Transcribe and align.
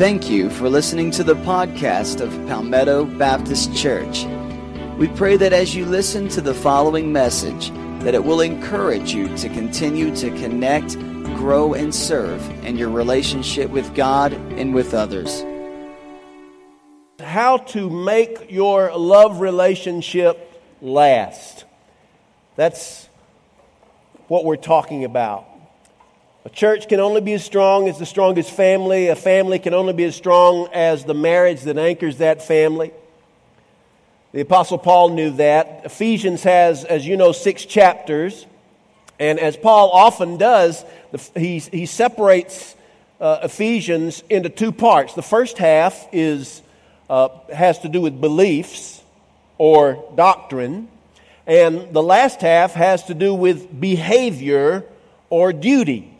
Thank 0.00 0.30
you 0.30 0.48
for 0.48 0.70
listening 0.70 1.10
to 1.10 1.22
the 1.22 1.34
podcast 1.34 2.22
of 2.22 2.30
Palmetto 2.48 3.04
Baptist 3.04 3.76
Church. 3.76 4.24
We 4.96 5.08
pray 5.08 5.36
that 5.36 5.52
as 5.52 5.74
you 5.74 5.84
listen 5.84 6.26
to 6.30 6.40
the 6.40 6.54
following 6.54 7.12
message, 7.12 7.68
that 8.02 8.14
it 8.14 8.24
will 8.24 8.40
encourage 8.40 9.12
you 9.12 9.28
to 9.36 9.50
continue 9.50 10.16
to 10.16 10.30
connect, 10.38 10.94
grow, 11.36 11.74
and 11.74 11.94
serve 11.94 12.40
in 12.64 12.78
your 12.78 12.88
relationship 12.88 13.68
with 13.68 13.94
God 13.94 14.32
and 14.32 14.74
with 14.74 14.94
others. 14.94 15.44
How 17.18 17.58
to 17.58 17.90
make 17.90 18.50
your 18.50 18.96
love 18.96 19.42
relationship 19.42 20.62
last. 20.80 21.66
That's 22.56 23.06
what 24.28 24.46
we're 24.46 24.56
talking 24.56 25.04
about. 25.04 25.49
A 26.42 26.48
church 26.48 26.88
can 26.88 27.00
only 27.00 27.20
be 27.20 27.34
as 27.34 27.44
strong 27.44 27.86
as 27.86 27.98
the 27.98 28.06
strongest 28.06 28.50
family. 28.50 29.08
A 29.08 29.16
family 29.16 29.58
can 29.58 29.74
only 29.74 29.92
be 29.92 30.04
as 30.04 30.16
strong 30.16 30.68
as 30.72 31.04
the 31.04 31.12
marriage 31.12 31.60
that 31.62 31.76
anchors 31.76 32.16
that 32.18 32.42
family. 32.42 32.92
The 34.32 34.40
Apostle 34.40 34.78
Paul 34.78 35.10
knew 35.10 35.32
that. 35.32 35.82
Ephesians 35.84 36.42
has, 36.44 36.84
as 36.86 37.06
you 37.06 37.18
know, 37.18 37.32
six 37.32 37.66
chapters. 37.66 38.46
And 39.18 39.38
as 39.38 39.54
Paul 39.54 39.90
often 39.90 40.38
does, 40.38 40.82
he, 41.36 41.58
he 41.58 41.84
separates 41.84 42.74
uh, 43.20 43.40
Ephesians 43.42 44.24
into 44.30 44.48
two 44.48 44.72
parts. 44.72 45.12
The 45.12 45.22
first 45.22 45.58
half 45.58 46.08
is, 46.10 46.62
uh, 47.10 47.28
has 47.52 47.80
to 47.80 47.90
do 47.90 48.00
with 48.00 48.18
beliefs 48.18 49.02
or 49.58 50.10
doctrine, 50.14 50.88
and 51.46 51.92
the 51.92 52.02
last 52.02 52.40
half 52.40 52.72
has 52.72 53.04
to 53.04 53.14
do 53.14 53.34
with 53.34 53.78
behavior 53.78 54.84
or 55.28 55.52
duty. 55.52 56.16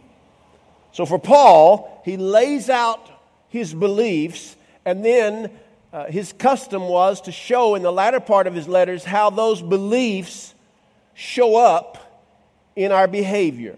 So 0.93 1.07
for 1.07 1.19
Paul, 1.19 2.03
he 2.05 2.17
lays 2.17 2.69
out 2.69 3.11
his 3.49 3.75
beliefs, 3.75 4.57
and 4.85 5.05
then 5.05 5.51
uh, 5.93 6.07
his 6.07 6.33
custom 6.33 6.89
was 6.89 7.21
to 7.23 7.33
show 7.33 7.75
in 7.75 7.83
the 7.83 7.93
latter 7.93 8.21
part 8.21 8.47
of 8.47 8.55
his 8.55 8.69
letters 8.69 9.05
how 9.05 9.31
those 9.31 9.61
beliefs 9.61 10.55
show 11.15 11.57
up 11.57 12.25
in 12.77 12.93
our 12.93 13.09
behavior. 13.09 13.77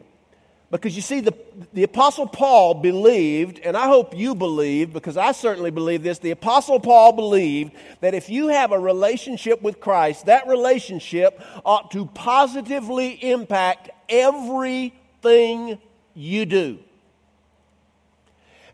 Because 0.70 0.96
you 0.96 1.02
see, 1.02 1.20
the, 1.20 1.34
the 1.74 1.83
Apostle 1.83 2.27
Paul 2.27 2.72
believed, 2.74 3.58
and 3.58 3.77
I 3.77 3.88
hope 3.88 4.16
you 4.16 4.34
believe, 4.34 4.94
because 4.94 5.18
I 5.18 5.33
certainly 5.33 5.70
believe 5.70 6.02
this. 6.02 6.18
The 6.18 6.30
Apostle 6.30 6.80
Paul 6.80 7.12
believed 7.12 7.72
that 8.00 8.14
if 8.14 8.30
you 8.30 8.48
have 8.48 8.72
a 8.72 8.78
relationship 8.78 9.60
with 9.60 9.80
Christ, 9.80 10.27
that 10.27 10.48
relationship 10.48 11.38
ought 11.66 11.90
to 11.90 12.06
positively 12.06 13.10
impact 13.22 13.90
everything 14.08 15.78
you 16.14 16.46
do. 16.46 16.78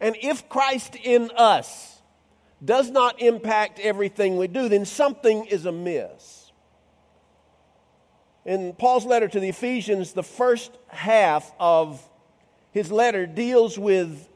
And 0.00 0.16
if 0.20 0.48
Christ 0.48 0.96
in 0.96 1.30
us 1.36 2.00
does 2.64 2.90
not 2.90 3.20
impact 3.20 3.78
everything 3.80 4.36
we 4.36 4.48
do, 4.48 4.68
then 4.68 4.84
something 4.84 5.46
is 5.46 5.66
amiss. 5.66 6.52
In 8.44 8.72
Paul's 8.72 9.04
letter 9.04 9.28
to 9.28 9.40
the 9.40 9.48
Ephesians, 9.48 10.12
the 10.12 10.22
first 10.22 10.72
half 10.88 11.52
of 11.60 12.02
his 12.70 12.90
letter 12.90 13.26
deals 13.26 13.78
with 13.78 14.28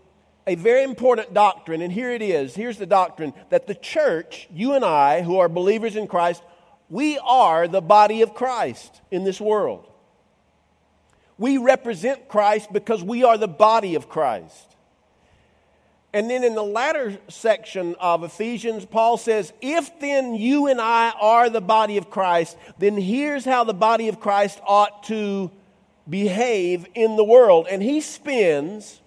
a 0.46 0.55
very 0.56 0.83
important 0.83 1.33
doctrine, 1.33 1.83
and 1.83 1.92
here 1.92 2.10
it 2.10 2.22
is. 2.22 2.55
Here's 2.55 2.78
the 2.78 2.86
doctrine 2.86 3.33
that 3.50 3.66
the 3.66 3.74
church, 3.74 4.48
you 4.52 4.74
and 4.74 4.84
I, 4.84 5.22
who 5.22 5.38
are 5.38 5.48
believers 5.48 5.96
in 5.96 6.08
Christ, 6.08 6.42
we 6.88 7.18
are 7.18 7.68
the 7.68 7.80
body 7.80 8.22
of 8.22 8.34
Christ 8.34 9.00
in 9.10 9.24
this 9.24 9.40
world. 9.40 9.88
We 11.38 11.58
represent 11.58 12.28
Christ 12.28 12.72
because 12.72 13.02
we 13.02 13.24
are 13.24 13.38
the 13.38 13.48
body 13.48 13.94
of 13.94 14.08
Christ. 14.08 14.77
And 16.14 16.28
then 16.28 16.44
in 16.44 16.55
the 16.55 16.62
latter 16.62 17.18
section 17.28 17.94
of 17.98 18.22
Ephesians, 18.22 18.84
Paul 18.84 19.16
says, 19.16 19.52
If 19.62 19.98
then 19.98 20.34
you 20.34 20.66
and 20.66 20.80
I 20.80 21.10
are 21.18 21.48
the 21.48 21.62
body 21.62 21.96
of 21.96 22.10
Christ, 22.10 22.56
then 22.78 22.98
here's 22.98 23.44
how 23.44 23.64
the 23.64 23.72
body 23.72 24.08
of 24.08 24.20
Christ 24.20 24.61
ought 24.67 25.05
to 25.05 25.51
behave 26.08 26.86
in 26.95 27.17
the 27.17 27.24
world. 27.24 27.67
And 27.70 27.83
he 27.83 28.02
spends 28.02 29.01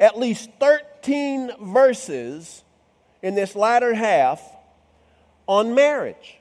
at 0.00 0.18
least 0.18 0.48
13 0.58 1.52
verses 1.60 2.64
in 3.22 3.34
this 3.34 3.54
latter 3.54 3.92
half 3.92 4.42
on 5.46 5.74
marriage, 5.74 6.38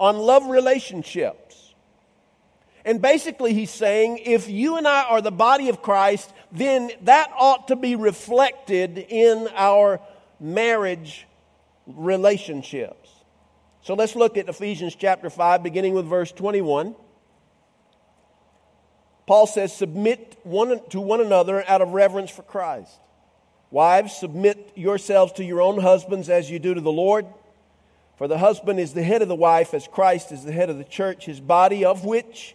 on 0.00 0.16
love 0.16 0.46
relationship 0.46 1.41
and 2.84 3.00
basically, 3.00 3.54
he's 3.54 3.70
saying 3.70 4.18
if 4.24 4.48
you 4.48 4.76
and 4.76 4.88
I 4.88 5.04
are 5.04 5.20
the 5.20 5.30
body 5.30 5.68
of 5.68 5.82
Christ, 5.82 6.32
then 6.50 6.90
that 7.02 7.30
ought 7.38 7.68
to 7.68 7.76
be 7.76 7.94
reflected 7.94 8.98
in 8.98 9.48
our 9.54 10.00
marriage 10.40 11.26
relationships. 11.86 13.08
So 13.82 13.94
let's 13.94 14.16
look 14.16 14.36
at 14.36 14.48
Ephesians 14.48 14.96
chapter 14.96 15.30
5, 15.30 15.62
beginning 15.62 15.94
with 15.94 16.06
verse 16.06 16.32
21. 16.32 16.96
Paul 19.26 19.46
says, 19.46 19.76
Submit 19.76 20.38
one 20.42 20.80
to 20.90 21.00
one 21.00 21.20
another 21.20 21.64
out 21.68 21.82
of 21.82 21.90
reverence 21.90 22.30
for 22.30 22.42
Christ. 22.42 22.98
Wives, 23.70 24.16
submit 24.16 24.72
yourselves 24.74 25.32
to 25.34 25.44
your 25.44 25.62
own 25.62 25.80
husbands 25.80 26.28
as 26.28 26.50
you 26.50 26.58
do 26.58 26.74
to 26.74 26.80
the 26.80 26.92
Lord. 26.92 27.26
For 28.18 28.28
the 28.28 28.38
husband 28.38 28.78
is 28.78 28.92
the 28.92 29.02
head 29.02 29.22
of 29.22 29.28
the 29.28 29.34
wife, 29.34 29.72
as 29.72 29.88
Christ 29.88 30.32
is 30.32 30.44
the 30.44 30.52
head 30.52 30.68
of 30.68 30.78
the 30.78 30.84
church, 30.84 31.26
his 31.26 31.40
body, 31.40 31.84
of 31.84 32.04
which 32.04 32.54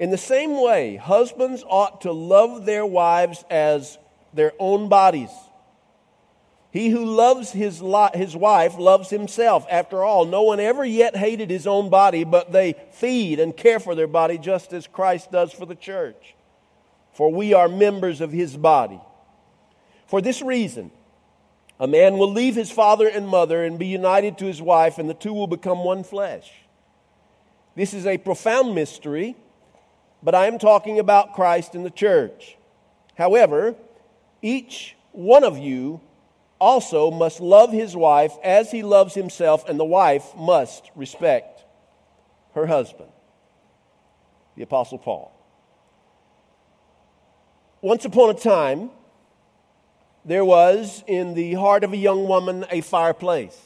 In 0.00 0.08
the 0.08 0.18
same 0.18 0.58
way, 0.58 0.96
husbands 0.96 1.62
ought 1.68 2.00
to 2.00 2.12
love 2.12 2.64
their 2.64 2.86
wives 2.86 3.44
as 3.50 3.98
their 4.32 4.52
own 4.58 4.88
bodies. 4.88 5.30
He 6.70 6.88
who 6.88 7.04
loves 7.04 7.52
his, 7.52 7.82
li- 7.82 8.08
his 8.14 8.34
wife 8.34 8.78
loves 8.78 9.10
himself. 9.10 9.66
After 9.70 10.02
all, 10.02 10.24
no 10.24 10.40
one 10.42 10.58
ever 10.58 10.86
yet 10.86 11.16
hated 11.16 11.50
his 11.50 11.66
own 11.66 11.90
body, 11.90 12.24
but 12.24 12.50
they 12.50 12.76
feed 12.92 13.40
and 13.40 13.54
care 13.54 13.78
for 13.78 13.94
their 13.94 14.06
body 14.06 14.38
just 14.38 14.72
as 14.72 14.86
Christ 14.86 15.30
does 15.30 15.52
for 15.52 15.66
the 15.66 15.74
church. 15.74 16.34
For 17.12 17.30
we 17.30 17.52
are 17.52 17.68
members 17.68 18.22
of 18.22 18.32
his 18.32 18.56
body. 18.56 19.00
For 20.06 20.22
this 20.22 20.40
reason, 20.40 20.92
a 21.78 21.86
man 21.86 22.16
will 22.16 22.32
leave 22.32 22.54
his 22.54 22.70
father 22.70 23.06
and 23.06 23.28
mother 23.28 23.64
and 23.64 23.78
be 23.78 23.88
united 23.88 24.38
to 24.38 24.46
his 24.46 24.62
wife, 24.62 24.96
and 24.96 25.10
the 25.10 25.14
two 25.14 25.34
will 25.34 25.46
become 25.46 25.84
one 25.84 26.04
flesh. 26.04 26.50
This 27.74 27.92
is 27.92 28.06
a 28.06 28.16
profound 28.16 28.74
mystery 28.74 29.36
but 30.22 30.34
I 30.34 30.46
am 30.46 30.58
talking 30.58 30.98
about 30.98 31.34
Christ 31.34 31.74
and 31.74 31.84
the 31.84 31.90
church. 31.90 32.56
However, 33.16 33.74
each 34.42 34.96
one 35.12 35.44
of 35.44 35.58
you 35.58 36.00
also 36.60 37.10
must 37.10 37.40
love 37.40 37.72
his 37.72 37.96
wife 37.96 38.32
as 38.44 38.70
he 38.70 38.82
loves 38.82 39.14
himself, 39.14 39.68
and 39.68 39.80
the 39.80 39.84
wife 39.84 40.36
must 40.36 40.90
respect 40.94 41.64
her 42.54 42.66
husband. 42.66 43.10
The 44.56 44.62
Apostle 44.62 44.98
Paul. 44.98 45.32
Once 47.80 48.04
upon 48.04 48.30
a 48.30 48.34
time, 48.34 48.90
there 50.24 50.44
was 50.44 51.02
in 51.06 51.32
the 51.32 51.54
heart 51.54 51.82
of 51.82 51.94
a 51.94 51.96
young 51.96 52.28
woman 52.28 52.66
a 52.70 52.82
fireplace. 52.82 53.58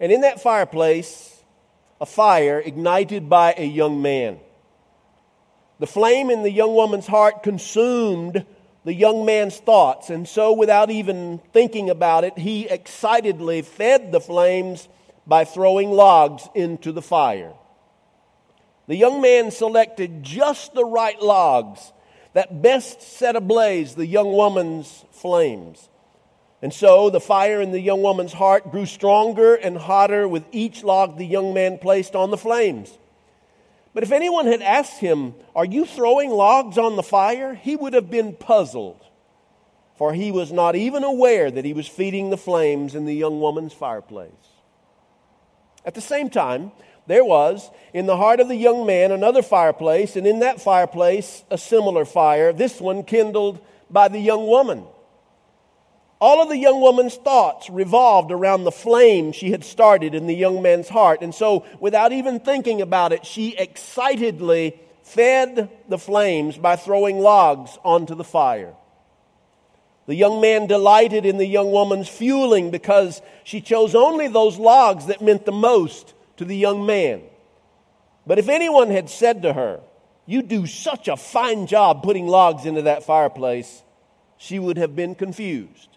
And 0.00 0.10
in 0.10 0.22
that 0.22 0.42
fireplace, 0.42 1.42
a 2.00 2.06
fire 2.06 2.60
ignited 2.60 3.28
by 3.28 3.54
a 3.56 3.64
young 3.64 4.02
man. 4.02 4.40
The 5.78 5.86
flame 5.86 6.30
in 6.30 6.42
the 6.42 6.50
young 6.50 6.74
woman's 6.74 7.06
heart 7.06 7.42
consumed 7.42 8.44
the 8.84 8.94
young 8.94 9.24
man's 9.24 9.58
thoughts, 9.58 10.10
and 10.10 10.26
so 10.26 10.52
without 10.52 10.90
even 10.90 11.40
thinking 11.52 11.90
about 11.90 12.24
it, 12.24 12.38
he 12.38 12.66
excitedly 12.66 13.62
fed 13.62 14.12
the 14.12 14.20
flames 14.20 14.88
by 15.26 15.44
throwing 15.44 15.90
logs 15.90 16.48
into 16.54 16.90
the 16.90 17.02
fire. 17.02 17.52
The 18.86 18.96
young 18.96 19.20
man 19.20 19.50
selected 19.50 20.22
just 20.22 20.72
the 20.72 20.84
right 20.84 21.20
logs 21.20 21.92
that 22.32 22.62
best 22.62 23.02
set 23.02 23.36
ablaze 23.36 23.94
the 23.94 24.06
young 24.06 24.32
woman's 24.32 25.04
flames. 25.12 25.90
And 26.62 26.72
so 26.72 27.10
the 27.10 27.20
fire 27.20 27.60
in 27.60 27.70
the 27.70 27.80
young 27.80 28.02
woman's 28.02 28.32
heart 28.32 28.70
grew 28.70 28.86
stronger 28.86 29.54
and 29.54 29.76
hotter 29.76 30.26
with 30.26 30.44
each 30.50 30.82
log 30.82 31.18
the 31.18 31.26
young 31.26 31.54
man 31.54 31.78
placed 31.78 32.16
on 32.16 32.30
the 32.30 32.38
flames. 32.38 32.98
But 33.98 34.04
if 34.04 34.12
anyone 34.12 34.46
had 34.46 34.62
asked 34.62 35.00
him, 35.00 35.34
Are 35.56 35.64
you 35.64 35.84
throwing 35.84 36.30
logs 36.30 36.78
on 36.78 36.94
the 36.94 37.02
fire? 37.02 37.56
he 37.56 37.74
would 37.74 37.94
have 37.94 38.08
been 38.08 38.32
puzzled. 38.32 39.04
for 39.96 40.14
he 40.14 40.30
was 40.30 40.52
not 40.52 40.76
even 40.76 41.02
aware 41.02 41.50
that 41.50 41.64
he 41.64 41.72
was 41.72 41.88
feeding 41.88 42.30
the 42.30 42.36
flames 42.36 42.94
in 42.94 43.06
the 43.06 43.14
young 43.16 43.40
woman's 43.40 43.72
fireplace. 43.72 44.30
At 45.84 45.96
the 45.96 46.00
same 46.00 46.30
time, 46.30 46.70
there 47.08 47.24
was 47.24 47.68
in 47.92 48.06
the 48.06 48.16
heart 48.16 48.38
of 48.38 48.46
the 48.46 48.54
young 48.54 48.86
man 48.86 49.10
another 49.10 49.42
fireplace, 49.42 50.14
and 50.14 50.28
in 50.28 50.38
that 50.38 50.60
fireplace 50.60 51.42
a 51.50 51.58
similar 51.58 52.04
fire, 52.04 52.52
this 52.52 52.80
one 52.80 53.02
kindled 53.02 53.58
by 53.90 54.06
the 54.06 54.20
young 54.20 54.46
woman. 54.46 54.84
All 56.20 56.42
of 56.42 56.48
the 56.48 56.56
young 56.56 56.80
woman's 56.80 57.14
thoughts 57.14 57.70
revolved 57.70 58.32
around 58.32 58.64
the 58.64 58.72
flame 58.72 59.30
she 59.30 59.52
had 59.52 59.62
started 59.62 60.14
in 60.14 60.26
the 60.26 60.34
young 60.34 60.62
man's 60.62 60.88
heart. 60.88 61.22
And 61.22 61.32
so, 61.32 61.64
without 61.78 62.12
even 62.12 62.40
thinking 62.40 62.80
about 62.80 63.12
it, 63.12 63.24
she 63.24 63.56
excitedly 63.56 64.80
fed 65.04 65.70
the 65.88 65.98
flames 65.98 66.58
by 66.58 66.74
throwing 66.74 67.20
logs 67.20 67.78
onto 67.84 68.16
the 68.16 68.24
fire. 68.24 68.74
The 70.06 70.16
young 70.16 70.40
man 70.40 70.66
delighted 70.66 71.24
in 71.24 71.36
the 71.36 71.46
young 71.46 71.70
woman's 71.70 72.08
fueling 72.08 72.70
because 72.70 73.22
she 73.44 73.60
chose 73.60 73.94
only 73.94 74.26
those 74.26 74.58
logs 74.58 75.06
that 75.06 75.22
meant 75.22 75.44
the 75.44 75.52
most 75.52 76.14
to 76.38 76.44
the 76.44 76.56
young 76.56 76.84
man. 76.84 77.22
But 78.26 78.38
if 78.38 78.48
anyone 78.48 78.90
had 78.90 79.08
said 79.08 79.42
to 79.42 79.52
her, 79.52 79.80
You 80.26 80.42
do 80.42 80.66
such 80.66 81.06
a 81.06 81.16
fine 81.16 81.66
job 81.68 82.02
putting 82.02 82.26
logs 82.26 82.66
into 82.66 82.82
that 82.82 83.04
fireplace, 83.04 83.82
she 84.36 84.58
would 84.58 84.78
have 84.78 84.96
been 84.96 85.14
confused 85.14 85.87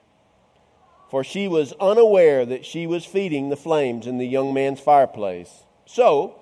for 1.12 1.26
she 1.26 1.46
was 1.46 1.74
unaware 1.74 2.46
that 2.46 2.66
she 2.66 2.88
was 2.88 3.06
feeding 3.06 3.50
the 3.50 3.58
flames 3.58 4.08
in 4.08 4.18
the 4.18 4.26
young 4.26 4.54
man's 4.54 4.80
fireplace. 4.80 5.66
So, 5.86 6.40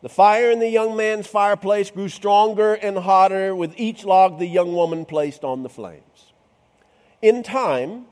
the 0.00 0.08
fire 0.08 0.50
in 0.50 0.60
the 0.60 0.70
young 0.70 0.96
man's 0.96 1.26
fireplace 1.26 1.90
grew 1.90 2.08
stronger 2.08 2.72
and 2.72 2.96
hotter 2.96 3.54
with 3.54 3.74
each 3.76 4.04
log 4.04 4.38
the 4.38 4.46
young 4.46 4.72
woman 4.72 5.04
placed 5.04 5.44
on 5.44 5.62
the 5.62 5.68
flames. 5.68 6.32
In 7.20 7.42
time, 7.42 8.06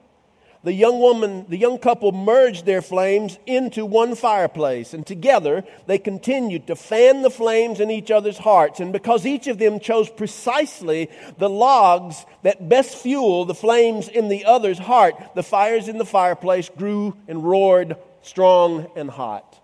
the 0.66 0.72
young 0.72 0.98
woman, 0.98 1.46
the 1.48 1.56
young 1.56 1.78
couple 1.78 2.10
merged 2.10 2.66
their 2.66 2.82
flames 2.82 3.38
into 3.46 3.86
one 3.86 4.16
fireplace, 4.16 4.94
and 4.94 5.06
together 5.06 5.62
they 5.86 5.96
continued 5.96 6.66
to 6.66 6.74
fan 6.74 7.22
the 7.22 7.30
flames 7.30 7.78
in 7.78 7.88
each 7.88 8.10
other's 8.10 8.38
hearts. 8.38 8.80
And 8.80 8.92
because 8.92 9.24
each 9.24 9.46
of 9.46 9.58
them 9.58 9.78
chose 9.78 10.10
precisely 10.10 11.08
the 11.38 11.48
logs 11.48 12.26
that 12.42 12.68
best 12.68 12.96
fuel 12.96 13.44
the 13.44 13.54
flames 13.54 14.08
in 14.08 14.26
the 14.26 14.44
other's 14.44 14.80
heart, 14.80 15.14
the 15.36 15.44
fires 15.44 15.86
in 15.86 15.98
the 15.98 16.04
fireplace 16.04 16.68
grew 16.68 17.16
and 17.28 17.44
roared 17.44 17.94
strong 18.22 18.90
and 18.96 19.08
hot. 19.08 19.62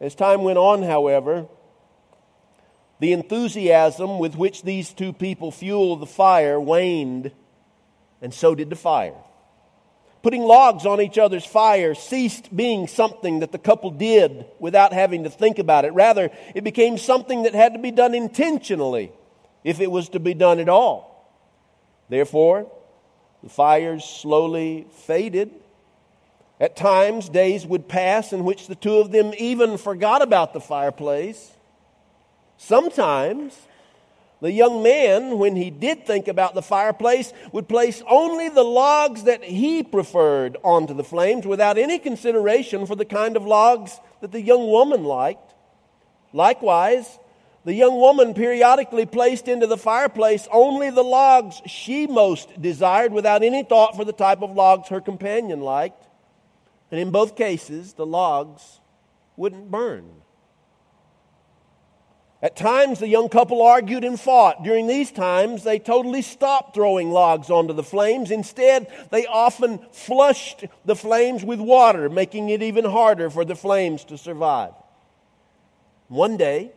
As 0.00 0.14
time 0.14 0.44
went 0.44 0.56
on, 0.56 0.82
however, 0.82 1.46
the 3.00 3.12
enthusiasm 3.12 4.18
with 4.18 4.34
which 4.34 4.62
these 4.62 4.94
two 4.94 5.12
people 5.12 5.50
fueled 5.50 6.00
the 6.00 6.06
fire 6.06 6.58
waned, 6.58 7.32
and 8.22 8.32
so 8.32 8.54
did 8.54 8.70
the 8.70 8.74
fire. 8.74 9.12
Putting 10.28 10.42
logs 10.42 10.84
on 10.84 11.00
each 11.00 11.16
other's 11.16 11.46
fire 11.46 11.94
ceased 11.94 12.54
being 12.54 12.86
something 12.86 13.38
that 13.38 13.50
the 13.50 13.58
couple 13.58 13.90
did 13.90 14.44
without 14.58 14.92
having 14.92 15.24
to 15.24 15.30
think 15.30 15.58
about 15.58 15.86
it. 15.86 15.94
Rather, 15.94 16.30
it 16.54 16.64
became 16.64 16.98
something 16.98 17.44
that 17.44 17.54
had 17.54 17.72
to 17.72 17.78
be 17.78 17.90
done 17.90 18.14
intentionally 18.14 19.10
if 19.64 19.80
it 19.80 19.90
was 19.90 20.10
to 20.10 20.20
be 20.20 20.34
done 20.34 20.58
at 20.58 20.68
all. 20.68 21.32
Therefore, 22.10 22.70
the 23.42 23.48
fires 23.48 24.04
slowly 24.04 24.86
faded. 24.90 25.50
At 26.60 26.76
times, 26.76 27.30
days 27.30 27.64
would 27.64 27.88
pass 27.88 28.30
in 28.30 28.44
which 28.44 28.66
the 28.66 28.74
two 28.74 28.98
of 28.98 29.10
them 29.10 29.32
even 29.38 29.78
forgot 29.78 30.20
about 30.20 30.52
the 30.52 30.60
fireplace. 30.60 31.52
Sometimes, 32.58 33.58
the 34.40 34.52
young 34.52 34.82
man, 34.82 35.38
when 35.38 35.56
he 35.56 35.70
did 35.70 36.06
think 36.06 36.28
about 36.28 36.54
the 36.54 36.62
fireplace, 36.62 37.32
would 37.52 37.68
place 37.68 38.02
only 38.08 38.48
the 38.48 38.62
logs 38.62 39.24
that 39.24 39.42
he 39.42 39.82
preferred 39.82 40.56
onto 40.62 40.94
the 40.94 41.02
flames 41.02 41.44
without 41.44 41.76
any 41.76 41.98
consideration 41.98 42.86
for 42.86 42.94
the 42.94 43.04
kind 43.04 43.36
of 43.36 43.44
logs 43.44 43.98
that 44.20 44.30
the 44.30 44.40
young 44.40 44.68
woman 44.68 45.02
liked. 45.02 45.54
Likewise, 46.32 47.18
the 47.64 47.74
young 47.74 47.96
woman 47.96 48.32
periodically 48.32 49.06
placed 49.06 49.48
into 49.48 49.66
the 49.66 49.76
fireplace 49.76 50.46
only 50.52 50.90
the 50.90 51.02
logs 51.02 51.60
she 51.66 52.06
most 52.06 52.62
desired 52.62 53.12
without 53.12 53.42
any 53.42 53.64
thought 53.64 53.96
for 53.96 54.04
the 54.04 54.12
type 54.12 54.40
of 54.40 54.52
logs 54.52 54.88
her 54.88 55.00
companion 55.00 55.60
liked. 55.60 56.06
And 56.92 57.00
in 57.00 57.10
both 57.10 57.36
cases, 57.36 57.94
the 57.94 58.06
logs 58.06 58.80
wouldn't 59.36 59.70
burn. 59.70 60.22
At 62.40 62.54
times, 62.54 63.00
the 63.00 63.08
young 63.08 63.28
couple 63.28 63.62
argued 63.62 64.04
and 64.04 64.18
fought. 64.18 64.62
During 64.62 64.86
these 64.86 65.10
times, 65.10 65.64
they 65.64 65.80
totally 65.80 66.22
stopped 66.22 66.72
throwing 66.72 67.10
logs 67.10 67.50
onto 67.50 67.74
the 67.74 67.82
flames. 67.82 68.30
Instead, 68.30 68.86
they 69.10 69.26
often 69.26 69.80
flushed 69.90 70.64
the 70.84 70.94
flames 70.94 71.44
with 71.44 71.58
water, 71.58 72.08
making 72.08 72.50
it 72.50 72.62
even 72.62 72.84
harder 72.84 73.28
for 73.28 73.44
the 73.44 73.56
flames 73.56 74.04
to 74.04 74.16
survive. 74.16 74.72
One 76.06 76.36
day, 76.36 76.70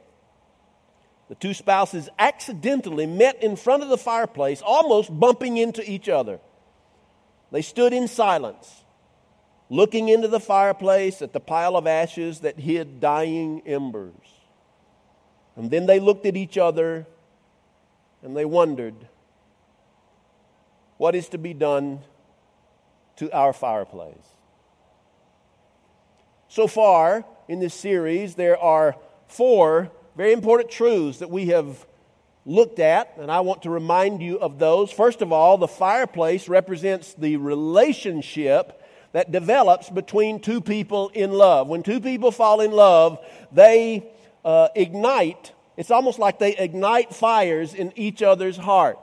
the 1.29 1.35
two 1.35 1.53
spouses 1.53 2.09
accidentally 2.17 3.05
met 3.05 3.41
in 3.43 3.55
front 3.55 3.83
of 3.83 3.89
the 3.89 3.99
fireplace, 3.99 4.63
almost 4.65 5.17
bumping 5.17 5.57
into 5.57 5.87
each 5.89 6.09
other. 6.09 6.39
They 7.51 7.61
stood 7.61 7.93
in 7.93 8.07
silence, 8.07 8.83
looking 9.69 10.09
into 10.09 10.27
the 10.27 10.39
fireplace 10.39 11.21
at 11.21 11.33
the 11.33 11.39
pile 11.39 11.77
of 11.77 11.85
ashes 11.85 12.39
that 12.39 12.59
hid 12.59 12.99
dying 12.99 13.61
embers. 13.67 14.40
And 15.55 15.69
then 15.69 15.85
they 15.85 15.99
looked 15.99 16.25
at 16.25 16.37
each 16.37 16.57
other 16.57 17.05
and 18.23 18.35
they 18.35 18.45
wondered 18.45 18.95
what 20.97 21.15
is 21.15 21.29
to 21.29 21.37
be 21.37 21.53
done 21.53 21.99
to 23.17 23.31
our 23.31 23.53
fireplace. 23.53 24.15
So 26.47 26.67
far 26.67 27.25
in 27.47 27.59
this 27.59 27.73
series, 27.73 28.35
there 28.35 28.57
are 28.57 28.95
four 29.27 29.91
very 30.15 30.33
important 30.33 30.69
truths 30.69 31.19
that 31.19 31.29
we 31.29 31.47
have 31.47 31.85
looked 32.45 32.79
at, 32.79 33.13
and 33.17 33.31
I 33.31 33.39
want 33.41 33.63
to 33.63 33.69
remind 33.69 34.21
you 34.21 34.39
of 34.39 34.59
those. 34.59 34.91
First 34.91 35.21
of 35.21 35.31
all, 35.31 35.57
the 35.57 35.67
fireplace 35.67 36.49
represents 36.49 37.13
the 37.13 37.37
relationship 37.37 38.81
that 39.13 39.31
develops 39.31 39.89
between 39.89 40.39
two 40.39 40.61
people 40.61 41.09
in 41.09 41.31
love. 41.31 41.67
When 41.67 41.83
two 41.83 41.99
people 41.99 42.31
fall 42.31 42.61
in 42.61 42.71
love, 42.71 43.19
they 43.51 44.11
uh, 44.43 44.69
ignite, 44.75 45.53
it's 45.77 45.91
almost 45.91 46.19
like 46.19 46.39
they 46.39 46.55
ignite 46.55 47.13
fires 47.13 47.73
in 47.73 47.93
each 47.95 48.21
other's 48.21 48.57
heart. 48.57 48.99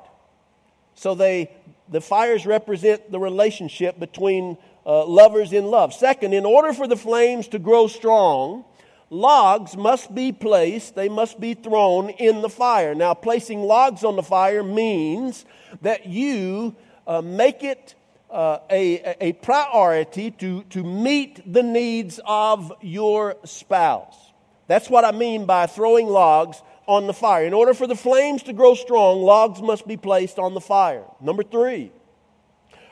So 0.95 1.15
they, 1.15 1.51
the 1.89 2.01
fires 2.01 2.45
represent 2.47 3.11
the 3.11 3.19
relationship 3.19 3.99
between 3.99 4.59
uh, 4.85 5.05
lovers 5.07 5.53
in 5.53 5.67
love. 5.67 5.95
Second, 5.95 6.33
in 6.33 6.45
order 6.45 6.73
for 6.73 6.87
the 6.87 6.97
flames 6.97 7.49
to 7.49 7.59
grow 7.59 7.87
strong, 7.87 8.65
logs 9.11 9.77
must 9.77 10.15
be 10.15 10.33
placed, 10.33 10.95
they 10.95 11.09
must 11.09 11.39
be 11.39 11.55
thrown 11.55 12.11
in 12.11 12.43
the 12.43 12.49
fire. 12.49 12.95
Now, 12.95 13.15
placing 13.15 13.63
logs 13.63 14.03
on 14.03 14.17
the 14.17 14.23
fire 14.23 14.63
means 14.63 15.45
that 15.83 16.07
you 16.07 16.75
uh, 17.07 17.23
make 17.23 17.63
it 17.63 17.95
uh, 18.31 18.59
a, 18.71 19.15
a 19.21 19.33
priority 19.35 20.31
to, 20.33 20.63
to 20.65 20.83
meet 20.83 21.51
the 21.51 21.63
needs 21.63 22.21
of 22.25 22.73
your 22.83 23.37
spouse. 23.45 24.28
That's 24.69 24.89
what 24.89 25.05
I 25.05 25.13
mean 25.13 25.47
by 25.47 25.67
throwing 25.67 26.07
logs 26.07 26.63
on 26.87 27.07
the 27.07 27.15
fire. 27.15 27.45
In 27.45 27.55
order 27.55 27.75
for 27.75 27.87
the 27.87 27.97
flames 27.97 28.45
to 28.45 28.53
grow 28.53 28.75
strong, 28.75 29.23
logs 29.23 29.61
must 29.61 29.89
be 29.89 29.97
placed 29.97 30.39
on 30.39 30.55
the 30.55 30.61
fire. 30.61 31.05
Number 31.21 31.43
three, 31.43 31.91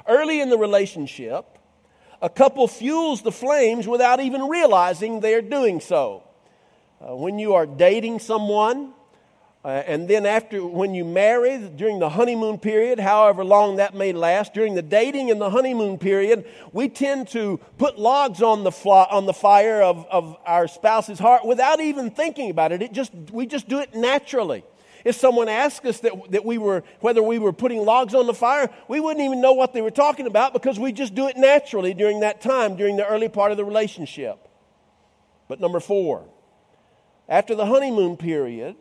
early 0.09 0.41
in 0.41 0.49
the 0.49 0.59
relationship, 0.59 1.59
a 2.21 2.31
couple 2.31 2.67
fuels 2.67 3.23
the 3.23 3.31
flames 3.31 3.87
without 3.87 4.21
even 4.21 4.49
realizing 4.49 5.21
they're 5.21 5.43
doing 5.43 5.81
so. 5.81 6.25
Uh, 7.01 7.15
when 7.15 7.39
you 7.39 7.55
are 7.55 7.67
dating 7.67 8.19
someone, 8.21 8.95
uh, 9.67 9.83
and 9.89 10.07
then 10.07 10.25
after, 10.27 10.65
when 10.65 10.95
you 10.95 11.05
marry, 11.05 11.59
during 11.59 11.99
the 11.99 12.09
honeymoon 12.09 12.57
period, 12.57 13.01
however 13.01 13.43
long 13.43 13.79
that 13.79 13.97
may 13.97 14.13
last, 14.13 14.55
during 14.55 14.77
the 14.77 14.83
dating 14.83 15.29
and 15.29 15.41
the 15.41 15.51
honeymoon 15.51 15.99
period, 15.99 16.47
we 16.73 16.89
tend 16.89 17.27
to 17.27 17.59
put 17.77 17.99
logs 17.99 18.43
on 18.43 18.63
the, 18.63 18.71
on 19.11 19.27
the 19.27 19.33
fire 19.33 19.83
of, 19.83 20.07
of 20.07 20.37
our 20.47 20.69
spouse's 20.69 21.19
heart 21.19 21.45
without 21.45 21.81
even 21.81 22.13
thinking 22.13 22.49
about 22.49 22.71
it. 22.71 22.81
It 22.81 22.93
just, 22.93 23.11
we 23.33 23.45
just 23.45 23.69
do 23.69 23.81
it 23.81 23.93
naturally. 23.93 24.63
If 25.05 25.17
someone 25.17 25.49
asked 25.49 25.85
us 25.85 25.99
that, 25.99 26.13
that 26.31 26.45
we 26.45 26.59
were, 26.59 26.85
whether 27.01 27.21
we 27.21 27.41
were 27.41 27.53
putting 27.53 27.85
logs 27.85 28.15
on 28.15 28.29
the 28.29 28.35
fire, 28.35 28.71
we 28.87 29.01
wouldn't 29.01 29.25
even 29.25 29.41
know 29.41 29.55
what 29.55 29.73
they 29.73 29.83
were 29.83 29.91
talking 29.91 30.29
about 30.29 30.53
because 30.53 30.79
we 30.79 30.93
just 30.93 31.17
do 31.17 31.27
it 31.27 31.37
naturally 31.37 31.93
during 31.93 32.21
that 32.21 32.41
time, 32.41 32.77
during 32.77 32.97
the 32.97 33.07
early 33.09 33.29
part 33.29 33.51
of 33.51 33.57
the 33.57 33.65
relationship. 33.65 34.47
But 35.49 35.61
number 35.61 35.81
four, 35.81 36.25
after 37.29 37.57
the 37.57 37.67
honeymoon 37.67 38.17
period, 38.17 38.77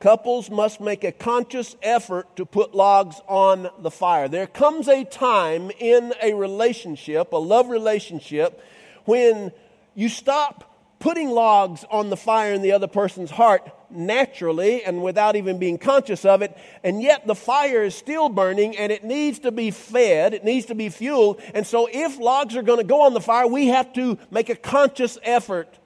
Couples 0.00 0.50
must 0.50 0.80
make 0.80 1.04
a 1.04 1.12
conscious 1.12 1.76
effort 1.82 2.36
to 2.36 2.44
put 2.44 2.74
logs 2.74 3.20
on 3.26 3.70
the 3.78 3.90
fire. 3.90 4.28
There 4.28 4.46
comes 4.46 4.88
a 4.88 5.04
time 5.04 5.70
in 5.78 6.12
a 6.22 6.34
relationship, 6.34 7.32
a 7.32 7.36
love 7.36 7.68
relationship, 7.68 8.62
when 9.04 9.52
you 9.94 10.08
stop 10.08 10.70
putting 10.98 11.30
logs 11.30 11.84
on 11.90 12.10
the 12.10 12.16
fire 12.16 12.52
in 12.52 12.62
the 12.62 12.72
other 12.72 12.86
person's 12.86 13.30
heart 13.30 13.70
naturally 13.90 14.82
and 14.82 15.02
without 15.02 15.36
even 15.36 15.58
being 15.58 15.78
conscious 15.78 16.24
of 16.24 16.42
it, 16.42 16.56
and 16.82 17.02
yet 17.02 17.26
the 17.26 17.34
fire 17.34 17.84
is 17.84 17.94
still 17.94 18.28
burning 18.28 18.76
and 18.76 18.90
it 18.90 19.04
needs 19.04 19.38
to 19.38 19.52
be 19.52 19.70
fed, 19.70 20.34
it 20.34 20.44
needs 20.44 20.66
to 20.66 20.74
be 20.74 20.88
fueled. 20.88 21.40
And 21.54 21.66
so, 21.66 21.88
if 21.92 22.18
logs 22.18 22.56
are 22.56 22.62
going 22.62 22.78
to 22.78 22.84
go 22.84 23.02
on 23.02 23.14
the 23.14 23.20
fire, 23.20 23.46
we 23.46 23.68
have 23.68 23.92
to 23.94 24.18
make 24.30 24.48
a 24.48 24.56
conscious 24.56 25.18
effort 25.22 25.78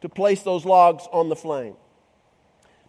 to 0.00 0.08
place 0.08 0.42
those 0.42 0.64
logs 0.64 1.06
on 1.12 1.28
the 1.28 1.36
flame. 1.36 1.74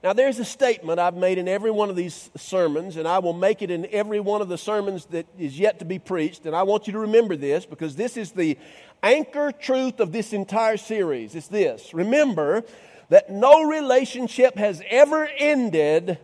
Now, 0.03 0.13
there's 0.13 0.37
a 0.37 0.45
statement 0.45 0.99
I've 0.99 1.15
made 1.15 1.39
in 1.39 1.47
every 1.47 1.71
one 1.71 1.89
of 1.89 1.95
these 1.95 2.29
sermons, 2.37 2.97
and 2.97 3.07
I 3.07 3.17
will 3.17 3.33
make 3.33 3.63
it 3.63 3.71
in 3.71 3.87
every 3.87 4.19
one 4.19 4.41
of 4.41 4.47
the 4.47 4.57
sermons 4.57 5.05
that 5.05 5.25
is 5.39 5.57
yet 5.57 5.79
to 5.79 5.85
be 5.85 5.97
preached. 5.97 6.45
And 6.45 6.55
I 6.55 6.63
want 6.63 6.85
you 6.85 6.93
to 6.93 6.99
remember 6.99 7.35
this 7.35 7.65
because 7.65 7.95
this 7.95 8.15
is 8.15 8.31
the 8.31 8.59
anchor 9.01 9.51
truth 9.51 9.99
of 9.99 10.11
this 10.11 10.33
entire 10.33 10.77
series. 10.77 11.33
It's 11.33 11.47
this 11.47 11.93
remember 11.93 12.63
that 13.09 13.31
no 13.31 13.63
relationship 13.63 14.55
has 14.55 14.83
ever 14.87 15.27
ended 15.37 16.19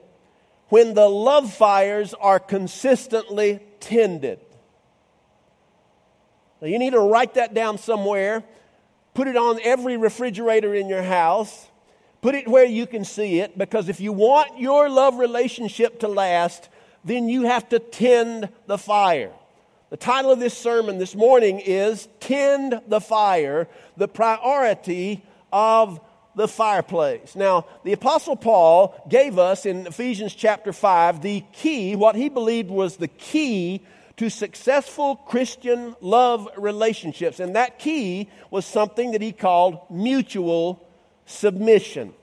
when 0.70 0.94
the 0.94 1.08
love 1.08 1.52
fires 1.52 2.14
are 2.14 2.40
consistently 2.40 3.60
tended. 3.80 4.40
Now, 6.62 6.68
you 6.68 6.78
need 6.78 6.92
to 6.92 7.00
write 7.00 7.34
that 7.36 7.56
down 7.56 7.80
somewhere, 7.80 8.44
put 9.16 9.28
it 9.28 9.36
on 9.36 9.60
every 9.64 9.98
refrigerator 9.98 10.76
in 10.76 10.90
your 10.90 11.04
house 11.04 11.70
Put 12.24 12.36
it 12.36 12.48
where 12.48 12.64
you 12.64 12.88
can 12.88 13.04
see 13.04 13.42
it 13.42 13.58
because 13.58 13.90
if 13.90 14.00
you 14.00 14.14
want 14.14 14.58
your 14.58 14.90
love 14.90 15.18
relationship 15.20 16.00
to 16.00 16.08
last, 16.08 16.70
then 17.04 17.28
you 17.28 17.44
have 17.44 17.68
to 17.68 17.80
tend 17.80 18.48
the 18.66 18.78
fire. 18.78 19.34
The 19.90 19.98
title 19.98 20.32
of 20.32 20.40
this 20.40 20.58
sermon 20.58 21.00
this 21.00 21.16
morning 21.16 21.60
is 21.60 22.08
Tend 22.22 22.80
the 22.88 23.02
Fire, 23.02 23.68
the 23.98 24.08
priority 24.08 25.22
of 25.52 26.00
the 26.34 26.48
fireplace. 26.48 27.36
Now, 27.36 27.66
the 27.84 27.92
Apostle 27.92 28.38
Paul 28.38 28.96
gave 29.10 29.38
us 29.38 29.66
in 29.66 29.86
Ephesians 29.86 30.34
chapter 30.34 30.72
5 30.72 31.22
the 31.22 31.44
key, 31.52 31.98
what 31.98 32.16
he 32.16 32.30
believed 32.30 32.70
was 32.70 32.96
the 32.96 33.10
key 33.10 33.82
to 34.16 34.30
successful 34.30 35.18
Christian 35.18 35.94
love 36.00 36.48
relationships. 36.56 37.42
And 37.42 37.58
that 37.58 37.80
key 37.80 38.30
was 38.50 38.66
something 38.66 39.12
that 39.12 39.22
he 39.22 39.34
called 39.34 39.80
mutual 39.90 40.88
submission. 41.26 42.14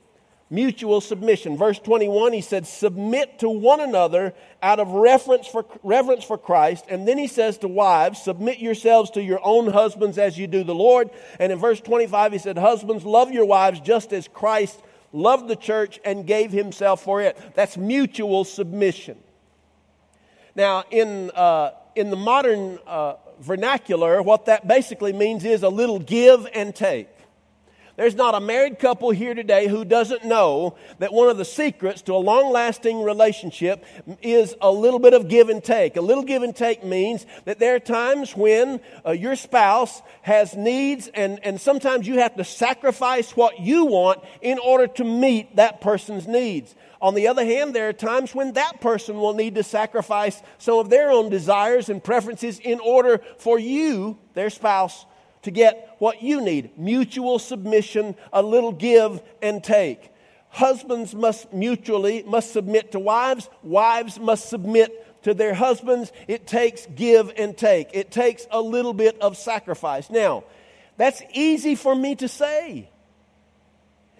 Mutual 0.49 0.99
submission. 0.99 1.55
Verse 1.55 1.79
21, 1.79 2.33
he 2.33 2.41
said, 2.41 2.67
Submit 2.67 3.39
to 3.39 3.49
one 3.49 3.79
another 3.79 4.33
out 4.61 4.81
of 4.81 4.89
reverence 4.89 5.47
for, 5.47 5.65
reverence 5.81 6.25
for 6.25 6.37
Christ. 6.37 6.85
And 6.89 7.07
then 7.07 7.17
he 7.17 7.27
says 7.27 7.57
to 7.59 7.69
wives, 7.69 8.21
Submit 8.21 8.59
yourselves 8.59 9.11
to 9.11 9.23
your 9.23 9.39
own 9.43 9.71
husbands 9.71 10.17
as 10.17 10.37
you 10.37 10.47
do 10.47 10.65
the 10.65 10.75
Lord. 10.75 11.09
And 11.39 11.53
in 11.53 11.57
verse 11.57 11.79
25, 11.79 12.33
he 12.33 12.37
said, 12.37 12.57
Husbands, 12.57 13.05
love 13.05 13.31
your 13.31 13.45
wives 13.45 13.79
just 13.79 14.11
as 14.11 14.27
Christ 14.27 14.81
loved 15.13 15.47
the 15.47 15.55
church 15.55 15.99
and 16.03 16.25
gave 16.25 16.51
himself 16.51 17.01
for 17.03 17.21
it. 17.21 17.37
That's 17.55 17.77
mutual 17.77 18.43
submission. 18.43 19.17
Now, 20.55 20.83
in, 20.91 21.31
uh, 21.31 21.71
in 21.95 22.09
the 22.09 22.15
modern 22.15 22.79
uh, 22.85 23.15
vernacular, 23.39 24.21
what 24.21 24.45
that 24.45 24.67
basically 24.67 25.13
means 25.13 25.45
is 25.45 25.63
a 25.63 25.69
little 25.69 25.99
give 25.99 26.47
and 26.53 26.75
take. 26.75 27.07
There's 27.97 28.15
not 28.15 28.35
a 28.35 28.39
married 28.39 28.79
couple 28.79 29.11
here 29.11 29.33
today 29.33 29.67
who 29.67 29.83
doesn't 29.83 30.23
know 30.23 30.75
that 30.99 31.13
one 31.13 31.29
of 31.29 31.37
the 31.37 31.45
secrets 31.45 32.01
to 32.03 32.13
a 32.13 32.17
long 32.17 32.51
lasting 32.51 33.03
relationship 33.03 33.83
is 34.21 34.55
a 34.61 34.71
little 34.71 34.99
bit 34.99 35.13
of 35.13 35.27
give 35.27 35.49
and 35.49 35.63
take. 35.63 35.97
A 35.97 36.01
little 36.01 36.23
give 36.23 36.41
and 36.41 36.55
take 36.55 36.85
means 36.85 37.25
that 37.45 37.59
there 37.59 37.75
are 37.75 37.79
times 37.79 38.35
when 38.35 38.79
uh, 39.05 39.11
your 39.11 39.35
spouse 39.35 40.01
has 40.21 40.55
needs, 40.55 41.09
and, 41.09 41.39
and 41.43 41.59
sometimes 41.59 42.07
you 42.07 42.19
have 42.19 42.35
to 42.37 42.45
sacrifice 42.45 43.35
what 43.35 43.59
you 43.59 43.85
want 43.85 44.23
in 44.41 44.57
order 44.59 44.87
to 44.87 45.03
meet 45.03 45.57
that 45.57 45.81
person's 45.81 46.27
needs. 46.27 46.75
On 47.01 47.15
the 47.15 47.27
other 47.27 47.43
hand, 47.43 47.73
there 47.73 47.89
are 47.89 47.93
times 47.93 48.33
when 48.33 48.53
that 48.53 48.79
person 48.79 49.17
will 49.17 49.33
need 49.33 49.55
to 49.55 49.63
sacrifice 49.63 50.41
some 50.59 50.77
of 50.77 50.89
their 50.89 51.11
own 51.11 51.29
desires 51.29 51.89
and 51.89 52.01
preferences 52.01 52.59
in 52.59 52.79
order 52.79 53.21
for 53.37 53.57
you, 53.59 54.17
their 54.35 54.51
spouse, 54.51 55.05
to 55.43 55.51
get 55.51 55.95
what 55.99 56.21
you 56.21 56.41
need 56.41 56.77
mutual 56.77 57.39
submission, 57.39 58.15
a 58.31 58.41
little 58.41 58.71
give 58.71 59.21
and 59.41 59.63
take. 59.63 60.09
Husbands 60.49 61.15
must 61.15 61.53
mutually 61.53 62.23
must 62.23 62.51
submit 62.51 62.91
to 62.91 62.99
wives, 62.99 63.49
wives 63.63 64.19
must 64.19 64.49
submit 64.49 65.23
to 65.23 65.33
their 65.33 65.53
husbands. 65.53 66.11
It 66.27 66.47
takes 66.47 66.85
give 66.87 67.31
and 67.37 67.57
take. 67.57 67.89
It 67.93 68.11
takes 68.11 68.45
a 68.51 68.61
little 68.61 68.93
bit 68.93 69.19
of 69.21 69.37
sacrifice. 69.37 70.09
Now, 70.09 70.43
that's 70.97 71.21
easy 71.33 71.75
for 71.75 71.95
me 71.95 72.15
to 72.15 72.27
say. 72.27 72.89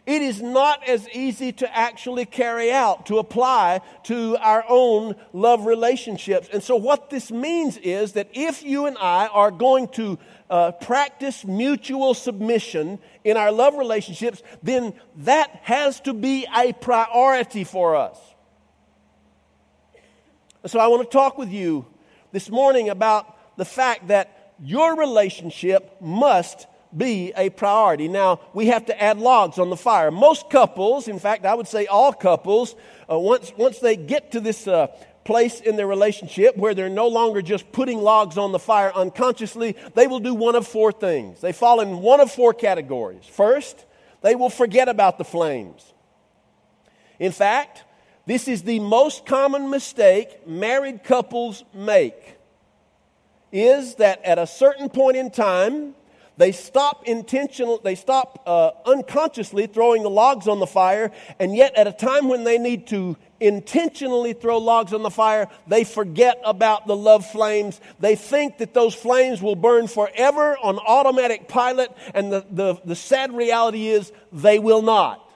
It 0.06 0.24
is 0.24 0.42
not 0.42 0.88
as 0.88 1.08
easy 1.10 1.52
to 1.54 1.78
actually 1.78 2.26
carry 2.26 2.72
out, 2.72 3.06
to 3.06 3.20
apply 3.20 3.82
to 4.06 4.36
our 4.38 4.66
own 4.68 5.16
love 5.32 5.66
relationships. 5.66 6.50
And 6.52 6.64
so, 6.64 6.76
what 6.76 7.12
this 7.12 7.32
means 7.32 7.78
is 7.78 8.14
that 8.14 8.30
if 8.34 8.64
you 8.64 8.88
and 8.88 8.98
I 9.00 9.28
are 9.28 9.52
going 9.52 9.90
to 9.90 10.18
uh, 10.52 10.74
practice 10.74 11.46
mutual 11.46 12.14
submission 12.14 13.00
in 13.24 13.38
our 13.38 13.52
love 13.54 13.76
relationships, 13.76 14.44
then 14.62 14.94
that 15.16 15.50
has 15.64 16.02
to 16.02 16.14
be 16.14 16.46
a 16.56 16.74
priority 16.74 17.64
for 17.64 17.96
us. 17.96 18.20
So 20.68 20.78
I 20.78 20.88
want 20.88 21.10
to 21.10 21.18
talk 21.18 21.38
with 21.38 21.52
you 21.52 21.86
this 22.34 22.50
morning 22.50 22.90
about 22.90 23.58
the 23.58 23.66
fact 23.66 24.10
that 24.10 24.54
your 24.62 24.98
relationship 24.98 25.96
must 26.02 26.68
be 26.96 27.32
a 27.38 27.50
priority. 27.50 28.10
Now, 28.10 28.42
we 28.54 28.68
have 28.68 28.86
to 28.88 29.02
add 29.02 29.18
logs 29.18 29.58
on 29.58 29.70
the 29.70 29.78
fire. 29.78 30.12
Most 30.12 30.50
couples, 30.50 31.08
in 31.08 31.18
fact, 31.18 31.46
I 31.46 31.54
would 31.56 31.68
say 31.68 31.86
all 31.86 32.12
couples, 32.12 32.76
uh, 33.10 33.18
once, 33.18 33.54
once 33.58 33.80
they 33.80 33.96
get 33.96 34.34
to 34.34 34.42
this 34.42 34.68
uh, 34.68 34.88
place 35.24 35.60
in 35.62 35.76
their 35.76 35.88
relationship 35.88 36.58
where 36.58 36.74
they're 36.74 36.90
no 36.90 37.08
longer 37.08 37.42
just 37.42 37.72
putting 37.72 38.00
logs 38.00 38.38
on 38.38 38.52
the 38.52 38.60
fire 38.60 38.92
unconsciously, 38.96 39.76
they 39.94 40.08
will 40.08 40.20
do 40.20 40.34
one 40.34 40.56
of 40.56 40.68
four 40.68 40.92
things. 40.92 41.42
They 41.42 41.54
fall 41.54 41.80
in 41.82 42.00
one 42.00 42.20
of 42.20 42.32
four 42.32 42.54
categories. 42.54 43.26
First, 43.26 43.86
they 44.22 44.36
will 44.36 44.50
forget 44.50 44.90
about 44.90 45.18
the 45.18 45.24
flames. 45.24 45.94
In 47.20 47.32
fact, 47.32 47.84
this 48.26 48.48
is 48.48 48.64
the 48.64 48.80
most 48.80 49.26
common 49.26 49.70
mistake 49.70 50.48
married 50.48 51.04
couples 51.04 51.64
make 51.74 52.38
is 53.52 53.96
that 53.96 54.24
at 54.24 54.40
a 54.40 54.48
certain 54.48 54.90
point 54.90 55.18
in 55.18 55.30
time 55.30 55.94
they 56.38 56.52
stop 56.52 57.04
intentional 57.06 57.80
they 57.84 57.96
stop 57.96 58.42
uh, 58.46 58.72
unconsciously 58.86 59.68
throwing 59.68 60.04
the 60.04 60.10
logs 60.10 60.48
on 60.48 60.60
the 60.60 60.68
fire 60.68 61.12
and 61.40 61.56
yet 61.56 61.76
at 61.76 61.88
a 61.88 61.92
time 61.92 62.30
when 62.30 62.44
they 62.44 62.58
need 62.58 62.88
to 62.88 63.18
intentionally 63.42 64.34
throw 64.34 64.60
logs 64.60 64.94
on 64.94 65.02
the 65.02 65.10
fire, 65.10 65.50
they 65.68 65.84
forget 65.84 66.40
about 66.46 66.88
the 66.88 66.96
love 66.96 67.26
flames. 67.26 67.82
They 68.00 68.16
think 68.16 68.60
that 68.60 68.74
those 68.74 68.94
flames 68.94 69.42
will 69.42 69.56
burn 69.56 69.88
forever 69.88 70.56
on 70.62 70.80
automatic 70.80 71.50
pilot, 71.50 71.92
and 72.14 72.32
the, 72.32 72.46
the, 72.50 72.82
the 72.86 72.96
sad 72.96 73.36
reality 73.36 73.88
is 73.88 74.14
they 74.32 74.60
will 74.60 74.84
not. 74.84 75.28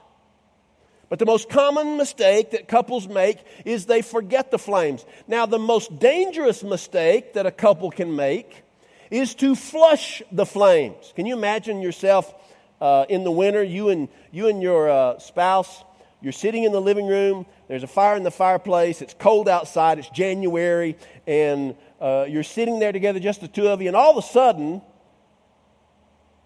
But 1.08 1.18
the 1.18 1.26
most 1.26 1.48
common 1.48 1.96
mistake 1.96 2.52
that 2.52 2.66
couples 2.66 3.06
make 3.06 3.38
is 3.64 3.86
they 3.86 4.02
forget 4.02 4.50
the 4.50 4.58
flames. 4.58 5.04
Now, 5.28 5.46
the 5.46 5.58
most 5.58 5.98
dangerous 5.98 6.64
mistake 6.64 7.34
that 7.34 7.46
a 7.46 7.52
couple 7.52 7.90
can 7.90 8.16
make 8.16 8.62
is 9.10 9.34
to 9.36 9.54
flush 9.54 10.22
the 10.32 10.46
flames. 10.46 11.12
Can 11.14 11.26
you 11.26 11.36
imagine 11.36 11.80
yourself 11.80 12.34
uh, 12.80 13.06
in 13.08 13.24
the 13.24 13.30
winter, 13.30 13.62
you 13.62 13.88
and, 13.88 14.08
you 14.32 14.48
and 14.48 14.60
your 14.60 14.90
uh, 14.90 15.18
spouse, 15.18 15.84
you're 16.26 16.32
sitting 16.32 16.64
in 16.64 16.72
the 16.72 16.80
living 16.80 17.06
room, 17.06 17.46
there's 17.68 17.84
a 17.84 17.86
fire 17.86 18.16
in 18.16 18.24
the 18.24 18.32
fireplace. 18.32 19.00
It's 19.00 19.14
cold 19.14 19.48
outside. 19.48 20.00
It's 20.00 20.08
January. 20.08 20.96
And 21.24 21.76
uh, 22.00 22.26
you're 22.28 22.42
sitting 22.42 22.80
there 22.80 22.90
together, 22.90 23.20
just 23.20 23.42
the 23.42 23.46
two 23.46 23.68
of 23.68 23.80
you. 23.80 23.86
And 23.86 23.96
all 23.96 24.10
of 24.10 24.16
a 24.16 24.26
sudden, 24.26 24.82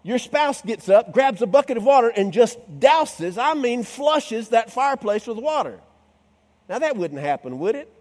your 0.03 0.19
spouse 0.19 0.61
gets 0.61 0.87
up, 0.87 1.11
grabs 1.11 1.41
a 1.41 1.47
bucket 1.47 1.77
of 1.77 1.83
water, 1.83 2.09
and 2.09 2.31
just 2.31 2.59
douses, 2.79 3.39
I 3.41 3.55
mean, 3.55 3.81
flushes 3.81 4.49
that 4.49 4.71
fireplace 4.71 5.25
with 5.25 5.39
water. 5.39 5.79
Now, 6.69 6.77
that 6.77 6.95
wouldn't 6.95 7.19
happen, 7.19 7.57
would 7.57 7.73
it? 7.73 7.91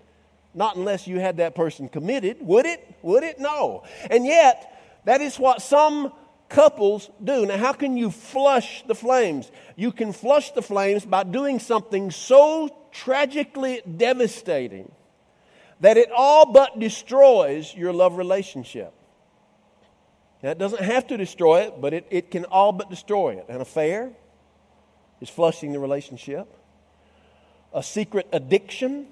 Not 0.52 0.76
unless 0.76 1.06
you 1.06 1.18
had 1.18 1.38
that 1.38 1.54
person 1.54 1.88
committed. 1.88 2.37
Would 2.42 2.66
it? 2.66 2.94
Would 3.00 3.22
it? 3.22 3.40
No. 3.40 3.84
And 4.10 4.26
yet, 4.26 5.00
that 5.06 5.22
is 5.22 5.38
what 5.38 5.62
some 5.62 6.12
couples 6.50 7.09
do. 7.23 7.47
Now, 7.47 7.57
how 7.57 7.73
can 7.73 7.97
you 7.97 8.11
flush 8.11 8.85
the 8.87 8.95
flames? 8.95 9.50
You 9.76 9.92
can 9.92 10.12
flush 10.12 10.50
the 10.50 10.62
flames 10.62 11.07
by 11.07 11.23
doing 11.23 11.59
something 11.59 12.11
so 12.11 12.69
tragically 12.92 13.80
devastating 13.97 14.92
that 15.80 15.97
it 15.97 16.11
all 16.14 16.52
but 16.52 16.78
destroys 16.78 17.75
your 17.75 17.92
love 17.92 18.19
relationship. 18.19 18.92
Now, 20.42 20.50
it 20.50 20.59
doesn't 20.59 20.83
have 20.83 21.07
to 21.07 21.16
destroy 21.16 21.62
it, 21.62 21.80
but 21.80 21.95
it, 21.95 22.07
it 22.11 22.30
can 22.30 22.45
all 22.47 22.73
but 22.73 22.90
destroy 22.90 23.37
it. 23.37 23.47
An 23.49 23.61
affair 23.61 24.11
is 25.21 25.30
flushing 25.30 25.73
the 25.73 25.78
relationship, 25.78 26.49
a 27.73 27.83
secret 27.83 28.26
addiction 28.33 29.07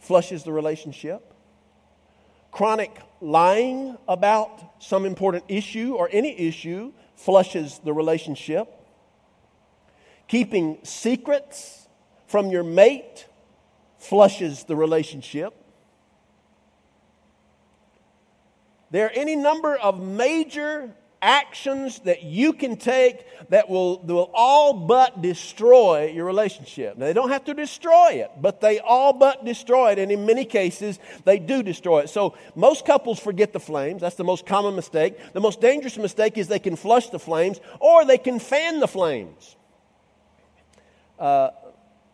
flushes 0.00 0.42
the 0.44 0.52
relationship 0.52 1.34
chronic 2.50 2.96
lying 3.20 3.96
about 4.06 4.82
some 4.82 5.04
important 5.04 5.44
issue 5.48 5.94
or 5.94 6.08
any 6.12 6.38
issue 6.38 6.92
flushes 7.16 7.80
the 7.84 7.92
relationship. 7.92 8.68
Keeping 10.28 10.78
secrets 10.82 11.88
from 12.26 12.50
your 12.50 12.62
mate 12.62 13.26
flushes 13.98 14.64
the 14.64 14.76
relationship. 14.76 15.54
There 18.90 19.06
are 19.06 19.12
any 19.14 19.36
number 19.36 19.76
of 19.76 20.00
major 20.00 20.94
actions 21.20 22.00
that 22.00 22.22
you 22.22 22.52
can 22.52 22.76
take 22.76 23.24
that 23.50 23.68
will, 23.68 23.98
that 23.98 24.14
will 24.14 24.30
all 24.34 24.72
but 24.72 25.20
destroy 25.22 26.12
your 26.14 26.24
relationship. 26.24 26.96
Now, 26.96 27.06
they 27.06 27.12
don't 27.12 27.30
have 27.30 27.44
to 27.44 27.54
destroy 27.54 28.12
it, 28.12 28.30
but 28.40 28.60
they 28.60 28.78
all 28.78 29.12
but 29.12 29.44
destroy 29.44 29.92
it, 29.92 29.98
and 29.98 30.12
in 30.12 30.26
many 30.26 30.44
cases, 30.44 30.98
they 31.24 31.38
do 31.38 31.62
destroy 31.62 32.00
it. 32.00 32.10
So, 32.10 32.36
most 32.54 32.86
couples 32.86 33.18
forget 33.18 33.52
the 33.52 33.60
flames. 33.60 34.02
That's 34.02 34.16
the 34.16 34.24
most 34.24 34.46
common 34.46 34.76
mistake. 34.76 35.16
The 35.32 35.40
most 35.40 35.60
dangerous 35.60 35.96
mistake 35.96 36.38
is 36.38 36.48
they 36.48 36.58
can 36.58 36.76
flush 36.76 37.08
the 37.10 37.18
flames 37.18 37.60
or 37.80 38.04
they 38.04 38.18
can 38.18 38.38
fan 38.38 38.80
the 38.80 38.88
flames. 38.88 39.56
Uh, 41.18 41.50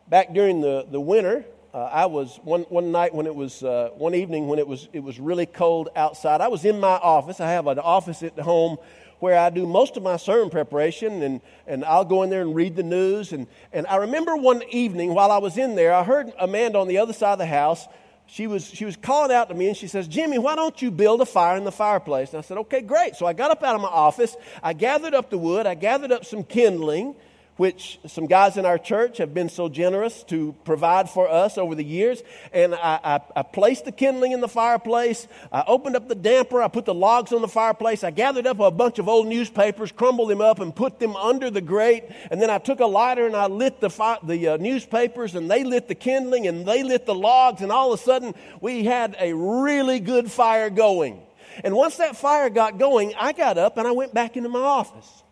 back 0.09 0.33
during 0.33 0.61
the, 0.61 0.87
the 0.91 1.01
winter, 1.01 1.45
uh, 1.75 1.91
I 1.93 2.07
was 2.07 2.39
one, 2.45 2.63
one 2.63 2.93
night 2.93 3.13
when 3.13 3.27
it 3.27 3.35
was 3.35 3.65
uh, 3.65 3.91
one 3.97 4.15
evening 4.15 4.47
when 4.47 4.61
it 4.61 4.69
was 4.69 4.89
it 4.93 5.01
was 5.01 5.19
really 5.19 5.45
cold 5.45 5.89
outside. 5.97 6.41
I 6.41 6.47
was 6.47 6.65
in 6.65 6.79
my 6.79 6.97
office. 6.97 7.41
I 7.41 7.51
have 7.51 7.67
an 7.67 7.81
office 7.81 8.23
at 8.23 8.39
home 8.39 8.79
where 9.19 9.37
I 9.37 9.51
do 9.51 9.67
most 9.67 9.97
of 9.97 10.03
my 10.05 10.17
sermon 10.17 10.51
preparation, 10.51 11.23
and, 11.23 11.41
and 11.67 11.85
I'll 11.85 12.05
go 12.05 12.23
in 12.23 12.31
there 12.31 12.43
and 12.43 12.55
read 12.55 12.77
the 12.77 12.85
news. 12.85 13.33
And, 13.33 13.49
and 13.73 13.89
I 13.89 13.97
remember 13.97 14.37
one 14.37 14.63
evening 14.71 15.15
while 15.15 15.33
I 15.33 15.39
was 15.39 15.59
in 15.59 15.75
there, 15.75 15.93
I 15.93 16.05
heard 16.05 16.33
Amanda 16.39 16.79
on 16.79 16.87
the 16.87 16.99
other 16.99 17.13
side 17.13 17.33
of 17.33 17.39
the 17.39 17.47
house. 17.47 17.89
She 18.27 18.47
was, 18.47 18.67
she 18.67 18.85
was 18.85 18.97
calling 18.97 19.35
out 19.35 19.49
to 19.49 19.55
me 19.55 19.69
and 19.69 19.77
she 19.77 19.87
says, 19.87 20.09
Jimmy, 20.09 20.39
why 20.39 20.55
don't 20.55 20.81
you 20.81 20.91
build 20.91 21.21
a 21.21 21.27
fire 21.27 21.57
in 21.57 21.65
the 21.65 21.73
fireplace? 21.73 22.31
And 22.31 22.39
I 22.39 22.43
said, 22.43 22.57
okay, 22.59 22.81
great. 22.81 23.17
So 23.17 23.27
I 23.27 23.33
got 23.33 23.51
up 23.51 23.63
out 23.63 23.75
of 23.75 23.83
my 23.83 23.89
office. 23.89 24.35
I 24.63 24.73
gathered 24.73 25.13
up 25.13 25.29
the 25.29 25.39
wood. 25.39 25.67
I 25.67 25.75
gathered 25.75 26.13
up 26.13 26.25
some 26.25 26.43
kindling 26.43 27.17
which 27.57 28.01
some 28.07 28.27
guys 28.27 28.57
in 28.57 28.67
our 28.67 28.79
church 28.79 29.19
have 29.19 29.33
been 29.33 29.49
so 29.49 29.69
generous 29.69 30.25
to 30.25 30.55
provide 30.65 31.09
for 31.09 31.29
us 31.29 31.57
over 31.57 31.75
the 31.75 31.85
years. 31.85 32.23
And 32.53 32.75
I, 32.75 33.01
I, 33.05 33.21
I, 33.37 33.43
placed 33.43 33.85
the 33.85 33.93
kindling 33.93 34.33
in 34.33 34.41
the 34.41 34.49
fireplace. 34.49 35.29
I 35.53 35.63
opened 35.67 35.95
up 35.95 36.09
the 36.09 36.17
damper. 36.17 36.63
I 36.63 36.69
put 36.69 36.85
the 36.85 36.95
logs 36.95 37.33
on 37.33 37.43
the 37.43 37.49
fireplace. 37.49 38.03
I 38.03 38.11
gathered 38.11 38.47
up 38.47 38.59
a 38.59 38.71
bunch 38.71 38.99
of 38.99 39.09
old 39.09 39.29
newspapers, 39.29 39.93
crumbled 39.93 40.31
them 40.31 40.41
up, 40.41 40.59
and 40.59 40.75
put 40.75 40.99
them 40.99 41.15
under 41.17 41.51
the 41.51 41.61
grate. 41.61 42.05
And 42.31 42.43
then 42.43 42.51
I 42.51 42.59
took 42.59 42.81
a 42.81 42.87
lighter 42.87 43.27
and 43.27 43.37
I 43.37 43.47
lit 43.47 43.81
the, 43.81 43.91
fi- 43.91 44.19
the 44.25 44.49
uh, 44.49 44.57
newspapers, 44.57 45.35
and 45.35 45.51
they 45.51 45.63
lit 45.63 45.87
the 45.87 45.95
kindling, 45.95 46.47
and 46.47 46.67
they 46.67 46.83
lit 46.83 47.07
the 47.07 47.15
logs. 47.15 47.63
And 47.63 47.71
all 47.71 47.93
of 47.93 48.01
a 48.01 48.03
sudden, 48.03 48.35
we 48.61 48.85
had 48.85 49.17
a 49.21 49.33
really 49.33 50.01
good 50.01 50.31
fire 50.31 50.71
going. 50.71 51.21
And 51.63 51.75
once 51.77 51.99
that 51.99 52.17
fire 52.17 52.51
got 52.51 52.79
going, 52.79 53.15
I 53.19 53.33
got 53.33 53.59
up 53.59 53.77
and 53.79 53.87
I 53.87 53.93
went 53.93 54.13
back 54.13 54.37
into 54.37 54.49
my 54.49 54.61
office. 54.61 55.24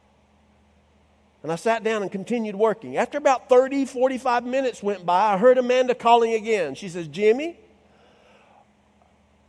And 1.43 1.51
I 1.51 1.57
sat 1.57 1.83
down 1.83 2.03
and 2.03 2.11
continued 2.11 2.55
working. 2.55 2.97
After 2.97 3.19
about 3.19 3.49
30, 3.49 3.85
45 3.85 4.45
minutes 4.45 4.83
went 4.83 5.05
by, 5.05 5.33
I 5.33 5.39
heard 5.39 5.59
Amanda 5.59 5.95
calling 5.95 6.35
again. 6.35 6.75
She 6.75 6.89
says, 6.89 7.09
Jimmy, 7.09 7.59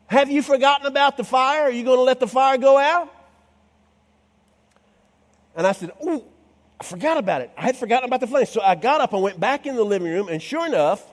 have 0.08 0.32
you 0.32 0.42
forgotten 0.42 0.88
about 0.88 1.18
the 1.18 1.24
fire? 1.24 1.64
Are 1.64 1.72
you 1.72 1.84
going 1.84 1.98
to 1.98 2.04
let 2.04 2.20
the 2.20 2.28
fire 2.28 2.58
go 2.58 2.78
out? 2.78 3.14
And 5.56 5.68
I 5.68 5.72
said, 5.72 5.92
Oh, 6.02 6.26
I 6.80 6.84
forgot 6.84 7.18
about 7.18 7.42
it. 7.42 7.52
I 7.56 7.62
had 7.62 7.78
forgotten 7.78 8.10
about 8.10 8.20
the 8.20 8.28
flame. 8.28 8.46
So 8.46 8.62
I 8.62 8.76
got 8.76 9.00
up 9.00 9.14
and 9.14 9.22
went 9.22 9.40
back 9.40 9.66
in 9.66 9.76
the 9.76 9.84
living 9.84 10.12
room, 10.12 10.28
and 10.30 10.42
sure 10.42 10.66
enough, 10.66 11.06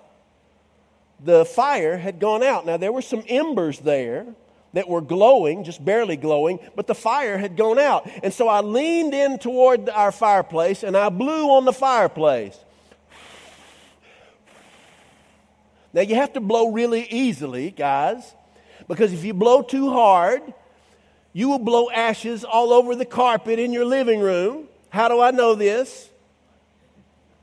the 1.23 1.45
fire 1.45 1.99
had 1.99 2.19
gone 2.19 2.43
out. 2.43 2.65
Now, 2.65 2.77
there 2.77 2.93
were 2.93 3.03
some 3.03 3.23
embers 3.29 3.79
there, 3.81 4.27
that 4.73 4.89
were 4.89 5.01
glowing, 5.01 5.65
just 5.65 5.85
barely 5.85 6.17
glowing, 6.17 6.59
but 6.77 6.87
the 6.87 6.95
fire 6.95 7.39
had 7.39 7.57
gone 7.57 7.79
out. 7.79 8.09
And 8.23 8.33
so 8.33 8.49
I 8.49 8.61
leaned 8.61 9.15
in 9.15 9.39
toward 9.39 9.89
our 9.89 10.13
fireplace 10.13 10.83
and 10.83 10.97
I 10.97 11.09
blew 11.09 11.51
on 11.51 11.65
the 11.65 11.73
fireplace. 11.73 12.57
Now 15.93 16.03
you 16.03 16.15
have 16.15 16.35
to 16.35 16.41
blow 16.41 16.71
really 16.71 17.03
easily, 17.11 17.71
guys, 17.71 18.35
because 18.87 19.13
if 19.13 19.25
you 19.25 19.35
blow 19.35 19.63
too 19.63 19.91
hard, 19.91 20.43
you 21.33 21.49
will 21.49 21.59
blow 21.59 21.91
ashes 21.91 22.45
all 22.45 22.73
over 22.73 22.95
the 22.95 23.05
carpet 23.05 23.59
in 23.59 23.73
your 23.73 23.85
living 23.85 24.21
room. 24.21 24.69
How 24.91 25.09
do 25.09 25.21
I 25.21 25.31
know 25.31 25.55
this? 25.55 26.09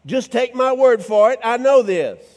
Just 0.06 0.32
take 0.32 0.56
my 0.56 0.72
word 0.72 1.04
for 1.04 1.32
it. 1.32 1.40
I 1.44 1.58
know 1.58 1.82
this. 1.82 2.37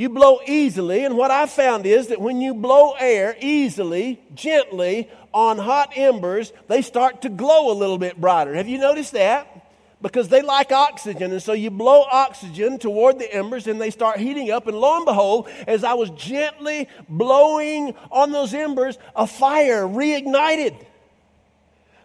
You 0.00 0.08
blow 0.08 0.40
easily, 0.46 1.04
and 1.04 1.14
what 1.14 1.30
I 1.30 1.44
found 1.44 1.84
is 1.84 2.06
that 2.06 2.22
when 2.22 2.40
you 2.40 2.54
blow 2.54 2.92
air 2.98 3.36
easily, 3.38 4.18
gently, 4.34 5.10
on 5.34 5.58
hot 5.58 5.92
embers, 5.94 6.54
they 6.68 6.80
start 6.80 7.20
to 7.20 7.28
glow 7.28 7.70
a 7.70 7.76
little 7.76 7.98
bit 7.98 8.18
brighter. 8.18 8.54
Have 8.54 8.66
you 8.66 8.78
noticed 8.78 9.12
that? 9.12 9.70
Because 10.00 10.28
they 10.28 10.40
like 10.40 10.72
oxygen, 10.72 11.32
and 11.32 11.42
so 11.42 11.52
you 11.52 11.70
blow 11.70 12.06
oxygen 12.10 12.78
toward 12.78 13.18
the 13.18 13.30
embers 13.30 13.66
and 13.66 13.78
they 13.78 13.90
start 13.90 14.18
heating 14.18 14.50
up. 14.50 14.66
And 14.68 14.78
lo 14.78 14.96
and 14.96 15.04
behold, 15.04 15.50
as 15.66 15.84
I 15.84 15.92
was 15.92 16.08
gently 16.12 16.88
blowing 17.06 17.94
on 18.10 18.32
those 18.32 18.54
embers, 18.54 18.96
a 19.14 19.26
fire 19.26 19.82
reignited. 19.82 20.78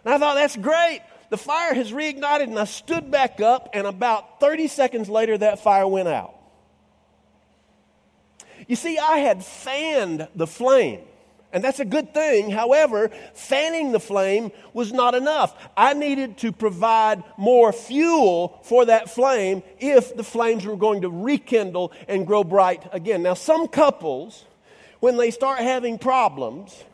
And 0.04 0.12
I 0.12 0.18
thought, 0.18 0.34
that's 0.34 0.56
great. 0.58 1.00
The 1.30 1.38
fire 1.38 1.72
has 1.72 1.92
reignited, 1.92 2.42
and 2.42 2.58
I 2.58 2.64
stood 2.64 3.10
back 3.10 3.40
up, 3.40 3.70
and 3.72 3.86
about 3.86 4.38
30 4.38 4.68
seconds 4.68 5.08
later, 5.08 5.38
that 5.38 5.60
fire 5.60 5.88
went 5.88 6.08
out. 6.08 6.35
You 8.66 8.76
see, 8.76 8.98
I 8.98 9.18
had 9.18 9.44
fanned 9.44 10.28
the 10.34 10.46
flame. 10.46 11.00
And 11.52 11.62
that's 11.64 11.80
a 11.80 11.84
good 11.84 12.12
thing. 12.12 12.50
However, 12.50 13.10
fanning 13.32 13.92
the 13.92 14.00
flame 14.00 14.50
was 14.74 14.92
not 14.92 15.14
enough. 15.14 15.56
I 15.76 15.94
needed 15.94 16.38
to 16.38 16.52
provide 16.52 17.22
more 17.38 17.72
fuel 17.72 18.60
for 18.64 18.84
that 18.86 19.08
flame 19.08 19.62
if 19.78 20.14
the 20.16 20.24
flames 20.24 20.66
were 20.66 20.76
going 20.76 21.02
to 21.02 21.08
rekindle 21.08 21.92
and 22.08 22.26
grow 22.26 22.44
bright 22.44 22.82
again. 22.92 23.22
Now, 23.22 23.34
some 23.34 23.68
couples, 23.68 24.44
when 25.00 25.16
they 25.16 25.30
start 25.30 25.60
having 25.60 25.98
problems, 25.98 26.84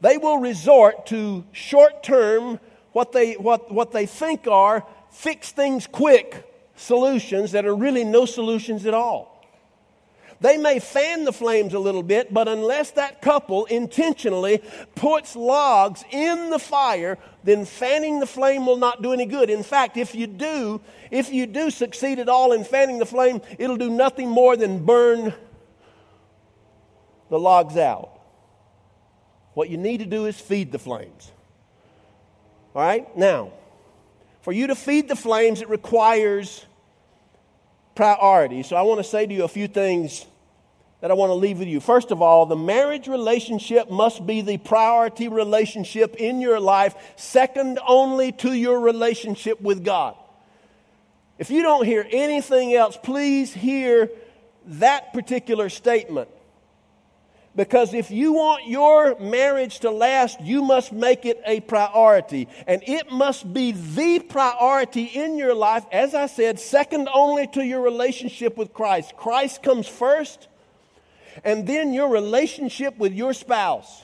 they 0.00 0.16
will 0.16 0.38
resort 0.38 1.06
to 1.06 1.44
short 1.52 2.02
term, 2.02 2.58
what 2.92 3.12
they, 3.12 3.34
what, 3.34 3.70
what 3.70 3.92
they 3.92 4.06
think 4.06 4.48
are 4.48 4.84
fix 5.10 5.52
things 5.52 5.86
quick 5.86 6.48
solutions 6.74 7.52
that 7.52 7.66
are 7.66 7.76
really 7.76 8.02
no 8.02 8.26
solutions 8.26 8.86
at 8.86 8.94
all. 8.94 9.31
They 10.42 10.56
may 10.56 10.80
fan 10.80 11.22
the 11.22 11.32
flames 11.32 11.72
a 11.72 11.78
little 11.78 12.02
bit, 12.02 12.34
but 12.34 12.48
unless 12.48 12.90
that 12.92 13.22
couple 13.22 13.64
intentionally 13.66 14.60
puts 14.96 15.36
logs 15.36 16.04
in 16.10 16.50
the 16.50 16.58
fire, 16.58 17.16
then 17.44 17.64
fanning 17.64 18.18
the 18.18 18.26
flame 18.26 18.66
will 18.66 18.76
not 18.76 19.02
do 19.02 19.12
any 19.12 19.24
good. 19.24 19.50
In 19.50 19.62
fact, 19.62 19.96
if 19.96 20.16
you 20.16 20.26
do, 20.26 20.80
if 21.12 21.32
you 21.32 21.46
do 21.46 21.70
succeed 21.70 22.18
at 22.18 22.28
all 22.28 22.50
in 22.50 22.64
fanning 22.64 22.98
the 22.98 23.06
flame, 23.06 23.40
it'll 23.56 23.76
do 23.76 23.88
nothing 23.88 24.28
more 24.28 24.56
than 24.56 24.84
burn 24.84 25.32
the 27.30 27.38
logs 27.38 27.76
out. 27.76 28.10
What 29.54 29.70
you 29.70 29.76
need 29.76 29.98
to 29.98 30.06
do 30.06 30.26
is 30.26 30.40
feed 30.40 30.72
the 30.72 30.78
flames. 30.80 31.30
All 32.74 32.82
right? 32.82 33.16
Now, 33.16 33.52
for 34.40 34.50
you 34.50 34.66
to 34.66 34.74
feed 34.74 35.08
the 35.08 35.14
flames, 35.14 35.62
it 35.62 35.68
requires 35.68 36.66
priority. 37.94 38.64
So 38.64 38.74
I 38.74 38.82
want 38.82 38.98
to 38.98 39.04
say 39.04 39.24
to 39.24 39.32
you 39.32 39.44
a 39.44 39.48
few 39.48 39.68
things 39.68 40.26
that 41.02 41.10
I 41.10 41.14
want 41.14 41.30
to 41.30 41.34
leave 41.34 41.58
with 41.58 41.66
you. 41.66 41.80
First 41.80 42.12
of 42.12 42.22
all, 42.22 42.46
the 42.46 42.56
marriage 42.56 43.08
relationship 43.08 43.90
must 43.90 44.24
be 44.24 44.40
the 44.40 44.56
priority 44.56 45.26
relationship 45.26 46.14
in 46.14 46.40
your 46.40 46.60
life, 46.60 46.94
second 47.16 47.80
only 47.86 48.30
to 48.32 48.52
your 48.52 48.78
relationship 48.78 49.60
with 49.60 49.84
God. 49.84 50.14
If 51.38 51.50
you 51.50 51.62
don't 51.62 51.84
hear 51.84 52.06
anything 52.08 52.72
else, 52.72 52.96
please 53.02 53.52
hear 53.52 54.10
that 54.64 55.12
particular 55.12 55.70
statement. 55.70 56.28
Because 57.56 57.94
if 57.94 58.12
you 58.12 58.34
want 58.34 58.68
your 58.68 59.18
marriage 59.18 59.80
to 59.80 59.90
last, 59.90 60.40
you 60.40 60.62
must 60.62 60.92
make 60.92 61.26
it 61.26 61.42
a 61.44 61.58
priority. 61.58 62.46
And 62.68 62.80
it 62.86 63.10
must 63.10 63.52
be 63.52 63.72
the 63.72 64.20
priority 64.20 65.06
in 65.06 65.36
your 65.36 65.52
life, 65.52 65.84
as 65.90 66.14
I 66.14 66.26
said, 66.26 66.60
second 66.60 67.08
only 67.12 67.48
to 67.48 67.64
your 67.64 67.80
relationship 67.80 68.56
with 68.56 68.72
Christ. 68.72 69.16
Christ 69.16 69.64
comes 69.64 69.88
first, 69.88 70.46
and 71.44 71.66
then 71.66 71.92
your 71.92 72.08
relationship 72.08 72.96
with 72.98 73.12
your 73.12 73.32
spouse. 73.32 74.02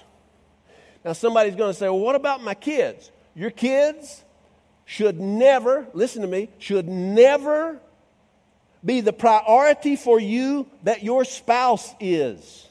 Now, 1.05 1.13
somebody's 1.13 1.55
going 1.55 1.73
to 1.73 1.79
say, 1.79 1.89
well, 1.89 2.01
what 2.01 2.17
about 2.17 2.43
my 2.43 2.55
kids? 2.55 3.11
Your 3.35 3.51
kids 3.51 4.25
should 4.85 5.21
never, 5.21 5.87
listen 5.93 6.23
to 6.23 6.29
me, 6.29 6.49
should 6.59 6.89
never 6.89 7.79
be 8.85 9.01
the 9.01 9.13
priority 9.13 9.97
for 9.97 10.19
you 10.19 10.67
that 10.85 11.03
your 11.03 11.25
spouse 11.25 11.95
is. 12.01 12.67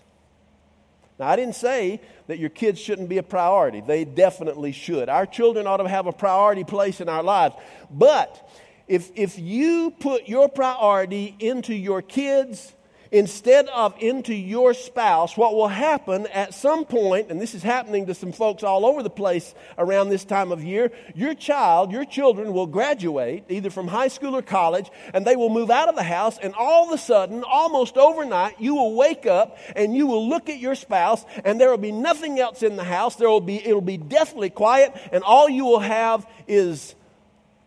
Now, 1.19 1.27
I 1.27 1.35
didn't 1.35 1.55
say 1.55 2.01
that 2.27 2.39
your 2.39 2.49
kids 2.49 2.79
shouldn't 2.79 3.09
be 3.09 3.17
a 3.17 3.23
priority. 3.23 3.81
They 3.81 4.05
definitely 4.05 4.71
should. 4.71 5.09
Our 5.09 5.25
children 5.25 5.65
ought 5.65 5.77
to 5.77 5.87
have 5.87 6.07
a 6.07 6.11
priority 6.11 6.63
place 6.63 7.01
in 7.01 7.09
our 7.09 7.23
lives. 7.23 7.55
But 7.89 8.49
if, 8.87 9.11
if 9.15 9.39
you 9.39 9.91
put 9.91 10.27
your 10.27 10.47
priority 10.49 11.35
into 11.39 11.73
your 11.73 12.01
kids 12.01 12.73
instead 13.11 13.67
of 13.67 13.95
into 13.99 14.33
your 14.33 14.73
spouse, 14.73 15.37
what 15.37 15.55
will 15.55 15.67
happen 15.67 16.27
at 16.27 16.53
some 16.53 16.85
point, 16.85 17.29
and 17.29 17.41
this 17.41 17.53
is 17.53 17.63
happening 17.63 18.05
to 18.05 18.13
some 18.13 18.31
folks 18.31 18.63
all 18.63 18.85
over 18.85 19.03
the 19.03 19.09
place 19.09 19.53
around 19.77 20.09
this 20.09 20.25
time 20.25 20.51
of 20.51 20.63
year, 20.63 20.91
your 21.15 21.33
child, 21.33 21.91
your 21.91 22.05
children 22.05 22.53
will 22.53 22.67
graduate 22.67 23.43
either 23.49 23.69
from 23.69 23.87
high 23.87 24.07
school 24.07 24.35
or 24.35 24.41
college, 24.41 24.89
and 25.13 25.25
they 25.25 25.35
will 25.35 25.49
move 25.49 25.69
out 25.69 25.89
of 25.89 25.95
the 25.95 26.03
house, 26.03 26.37
and 26.37 26.53
all 26.53 26.87
of 26.87 26.93
a 26.93 26.97
sudden, 26.97 27.43
almost 27.43 27.97
overnight, 27.97 28.59
you 28.59 28.75
will 28.75 28.95
wake 28.95 29.25
up 29.25 29.57
and 29.75 29.95
you 29.95 30.07
will 30.07 30.27
look 30.27 30.49
at 30.49 30.59
your 30.59 30.75
spouse, 30.75 31.25
and 31.43 31.59
there 31.59 31.69
will 31.69 31.77
be 31.77 31.91
nothing 31.91 32.39
else 32.39 32.63
in 32.63 32.75
the 32.75 32.83
house. 32.83 33.15
There 33.15 33.29
will 33.29 33.41
be, 33.41 33.57
it'll 33.57 33.81
be 33.81 33.97
deathly 33.97 34.49
quiet, 34.49 34.93
and 35.11 35.23
all 35.23 35.49
you 35.49 35.65
will 35.65 35.79
have 35.79 36.25
is 36.47 36.95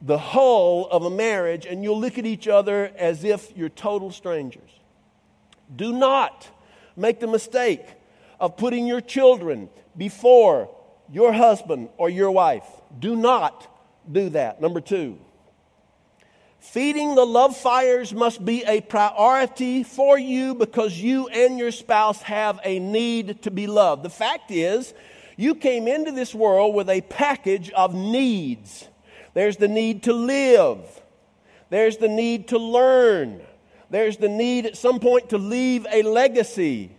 the 0.03 0.18
hull 0.18 0.88
of 0.90 1.05
a 1.05 1.11
marriage, 1.11 1.66
and 1.66 1.83
you'll 1.83 2.00
look 2.00 2.18
at 2.18 2.24
each 2.24 2.48
other 2.48 2.90
as 2.96 3.24
if 3.24 3.55
you're 3.57 3.68
total 3.68 4.11
strangers. 4.11 4.80
Do 5.75 5.93
not 5.93 6.49
make 6.97 7.21
the 7.21 7.27
mistake 7.27 7.85
of 8.39 8.57
putting 8.57 8.87
your 8.87 9.01
children 9.01 9.69
before 9.97 10.71
your 11.11 11.33
husband 11.33 11.89
or 11.97 12.09
your 12.09 12.31
wife. 12.31 12.67
Do 12.99 13.17
not 13.17 13.67
do 14.11 14.31
that. 14.31 14.61
Number 14.61 14.81
two, 14.81 15.19
feeding 16.59 17.15
the 17.15 17.27
love 17.27 17.57
fires 17.57 18.13
must 18.13 18.45
be 18.45 18.65
a 18.65 18.81
priority 18.81 19.83
for 19.83 20.19
you 20.19 20.55
because 20.55 20.99
you 20.99 21.29
and 21.29 21.59
your 21.59 21.73
spouse 21.73 22.23
have 22.23 22.61
a 22.65 22.79
need 22.79 23.43
to 23.43 23.51
be 23.51 23.67
loved. 23.67 24.03
The 24.03 24.11
fact 24.11 24.51
is, 24.51 24.95
you 25.37 25.55
came 25.55 25.89
into 25.89 26.13
this 26.13 26.35
world 26.35 26.75
with 26.75 26.89
a 26.91 27.01
package 27.03 27.71
of 27.71 27.95
needs. 27.95 28.87
There's 29.33 29.57
the 29.57 29.69
need 29.69 30.05
to 30.05 30.13
live, 30.13 30.79
there's 31.71 31.99
the 31.99 32.09
need 32.09 32.49
to 32.49 32.59
learn, 32.59 33.41
there's 33.90 34.16
the 34.16 34.29
need 34.29 34.66
at 34.66 34.76
some 34.76 35.00
point 35.00 35.31
to 35.31 35.38
leave 35.38 35.87
a 35.90 36.03
legacy 36.03 36.90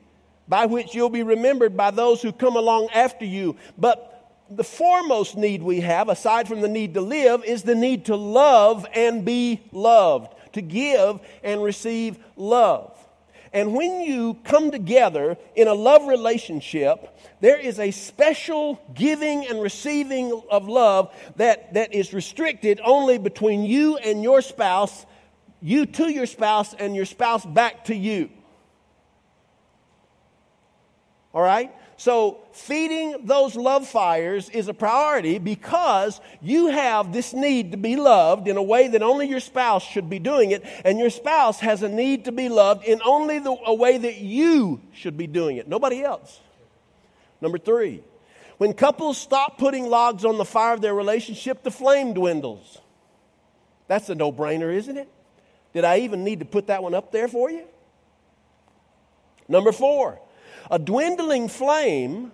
by 0.47 0.65
which 0.65 0.93
you'll 0.93 1.09
be 1.09 1.23
remembered 1.23 1.77
by 1.77 1.91
those 1.91 2.21
who 2.21 2.31
come 2.31 2.57
along 2.57 2.89
after 2.93 3.25
you. 3.25 3.55
But 3.77 4.11
the 4.49 4.63
foremost 4.63 5.37
need 5.37 5.63
we 5.63 5.79
have, 5.79 6.09
aside 6.09 6.47
from 6.47 6.59
the 6.59 6.67
need 6.67 6.93
to 6.95 7.01
live, 7.01 7.45
is 7.45 7.63
the 7.63 7.75
need 7.75 8.05
to 8.05 8.17
love 8.17 8.85
and 8.93 9.23
be 9.23 9.61
loved, 9.71 10.35
to 10.53 10.61
give 10.61 11.21
and 11.41 11.63
receive 11.63 12.17
love. 12.35 12.97
And 13.53 13.73
when 13.73 14.01
you 14.01 14.35
come 14.43 14.71
together 14.71 15.37
in 15.55 15.67
a 15.67 15.73
love 15.73 16.07
relationship, 16.07 17.17
there 17.41 17.57
is 17.57 17.79
a 17.79 17.91
special 17.91 18.81
giving 18.93 19.45
and 19.47 19.61
receiving 19.61 20.41
of 20.49 20.67
love 20.67 21.13
that, 21.35 21.73
that 21.73 21.93
is 21.93 22.13
restricted 22.13 22.79
only 22.83 23.17
between 23.17 23.63
you 23.63 23.97
and 23.97 24.23
your 24.23 24.41
spouse 24.41 25.05
you 25.61 25.85
to 25.85 26.09
your 26.09 26.25
spouse 26.25 26.73
and 26.73 26.95
your 26.95 27.05
spouse 27.05 27.45
back 27.45 27.85
to 27.85 27.95
you. 27.95 28.29
All 31.33 31.41
right? 31.41 31.71
So, 31.97 32.39
feeding 32.53 33.27
those 33.27 33.55
love 33.55 33.87
fires 33.87 34.49
is 34.49 34.67
a 34.67 34.73
priority 34.73 35.37
because 35.37 36.19
you 36.41 36.69
have 36.69 37.13
this 37.13 37.31
need 37.31 37.73
to 37.73 37.77
be 37.77 37.95
loved 37.95 38.47
in 38.47 38.57
a 38.57 38.63
way 38.63 38.87
that 38.87 39.03
only 39.03 39.27
your 39.27 39.39
spouse 39.39 39.83
should 39.83 40.09
be 40.09 40.17
doing 40.17 40.49
it, 40.49 40.63
and 40.83 40.97
your 40.97 41.11
spouse 41.11 41.59
has 41.59 41.83
a 41.83 41.89
need 41.89 42.25
to 42.25 42.31
be 42.31 42.49
loved 42.49 42.85
in 42.85 43.01
only 43.05 43.37
the, 43.37 43.55
a 43.67 43.73
way 43.75 43.99
that 43.99 44.17
you 44.17 44.81
should 44.93 45.15
be 45.15 45.27
doing 45.27 45.57
it, 45.57 45.67
nobody 45.67 46.01
else. 46.01 46.39
Number 47.39 47.59
three, 47.59 48.03
when 48.57 48.73
couples 48.73 49.19
stop 49.19 49.59
putting 49.59 49.85
logs 49.85 50.25
on 50.25 50.39
the 50.39 50.45
fire 50.45 50.73
of 50.73 50.81
their 50.81 50.95
relationship, 50.95 51.61
the 51.61 51.69
flame 51.69 52.15
dwindles. 52.15 52.79
That's 53.87 54.09
a 54.09 54.15
no 54.15 54.31
brainer, 54.31 54.73
isn't 54.73 54.97
it? 54.97 55.09
Did 55.73 55.85
I 55.85 55.99
even 55.99 56.23
need 56.23 56.39
to 56.39 56.45
put 56.45 56.67
that 56.67 56.83
one 56.83 56.93
up 56.93 57.11
there 57.11 57.27
for 57.27 57.49
you? 57.49 57.63
Number 59.47 59.71
four, 59.71 60.19
a 60.69 60.79
dwindling 60.79 61.47
flame 61.47 62.31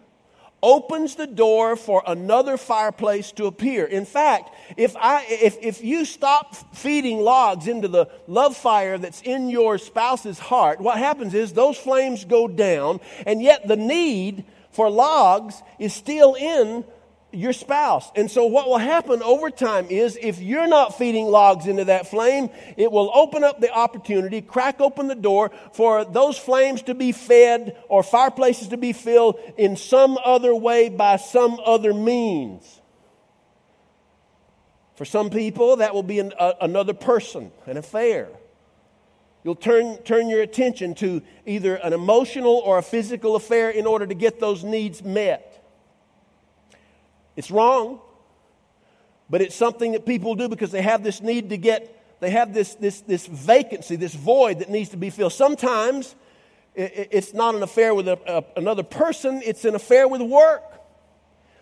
opens 0.61 1.15
the 1.15 1.27
door 1.27 1.75
for 1.75 2.03
another 2.07 2.57
fireplace 2.57 3.31
to 3.31 3.45
appear. 3.45 3.85
In 3.85 4.05
fact, 4.05 4.53
if, 4.75 4.95
I, 4.97 5.25
if, 5.29 5.57
if 5.61 5.83
you 5.83 6.03
stop 6.03 6.75
feeding 6.75 7.19
logs 7.19 7.67
into 7.67 7.87
the 7.87 8.07
love 8.27 8.57
fire 8.57 8.97
that's 8.97 9.21
in 9.21 9.49
your 9.49 9.77
spouse's 9.77 10.39
heart, 10.39 10.81
what 10.81 10.97
happens 10.97 11.33
is 11.33 11.53
those 11.53 11.77
flames 11.77 12.25
go 12.25 12.47
down, 12.47 12.99
and 13.25 13.41
yet 13.41 13.67
the 13.67 13.75
need 13.75 14.45
for 14.71 14.89
logs 14.89 15.61
is 15.79 15.93
still 15.93 16.33
in 16.33 16.83
your 17.31 17.53
spouse. 17.53 18.09
And 18.15 18.31
so, 18.31 18.45
what 18.45 18.67
will 18.67 18.77
happen 18.77 19.21
over 19.21 19.49
time 19.49 19.87
is 19.89 20.17
if 20.21 20.39
you're 20.39 20.67
not 20.67 20.97
feeding 20.97 21.25
logs 21.25 21.67
into 21.67 21.85
that 21.85 22.07
flame, 22.07 22.49
it 22.77 22.91
will 22.91 23.11
open 23.13 23.43
up 23.43 23.59
the 23.59 23.71
opportunity, 23.71 24.41
crack 24.41 24.79
open 24.79 25.07
the 25.07 25.15
door 25.15 25.51
for 25.73 26.05
those 26.05 26.37
flames 26.37 26.83
to 26.83 26.95
be 26.95 27.11
fed 27.11 27.77
or 27.89 28.01
fireplaces 28.03 28.69
to 28.69 28.77
be 28.77 28.93
filled 28.93 29.39
in 29.57 29.75
some 29.75 30.17
other 30.23 30.55
way 30.55 30.89
by 30.89 31.17
some 31.17 31.59
other 31.63 31.93
means. 31.93 32.81
For 34.95 35.05
some 35.05 35.29
people, 35.29 35.77
that 35.77 35.93
will 35.93 36.03
be 36.03 36.19
an, 36.19 36.33
a, 36.39 36.55
another 36.61 36.93
person, 36.93 37.51
an 37.67 37.77
affair. 37.77 38.29
You'll 39.43 39.55
turn, 39.55 39.97
turn 40.03 40.27
your 40.27 40.41
attention 40.41 40.95
to 40.95 41.21
either 41.45 41.75
an 41.75 41.93
emotional 41.93 42.55
or 42.65 42.79
a 42.79 42.83
physical 42.83 43.35
affair 43.35 43.69
in 43.69 43.85
order 43.85 44.07
to 44.07 44.15
get 44.15 44.39
those 44.39 44.63
needs 44.63 45.03
met. 45.03 45.46
It's 47.37 47.51
wrong, 47.51 48.01
but 49.29 49.41
it's 49.41 49.55
something 49.55 49.91
that 49.91 50.05
people 50.05 50.33
do 50.35 50.49
because 50.49 50.71
they 50.71 50.81
have 50.81 51.03
this 51.03 51.21
need 51.21 51.51
to 51.51 51.57
get, 51.57 52.19
they 52.19 52.31
have 52.31 52.51
this, 52.51 52.73
this, 52.75 53.01
this 53.01 53.27
vacancy, 53.27 53.95
this 53.95 54.15
void 54.15 54.59
that 54.59 54.69
needs 54.69 54.89
to 54.89 54.97
be 54.97 55.11
filled. 55.11 55.33
Sometimes 55.33 56.15
it's 56.73 57.35
not 57.35 57.53
an 57.53 57.61
affair 57.61 57.93
with 57.93 58.07
a, 58.07 58.19
a, 58.27 58.59
another 58.59 58.81
person, 58.81 59.41
it's 59.45 59.65
an 59.65 59.75
affair 59.75 60.07
with 60.07 60.21
work. 60.21 60.63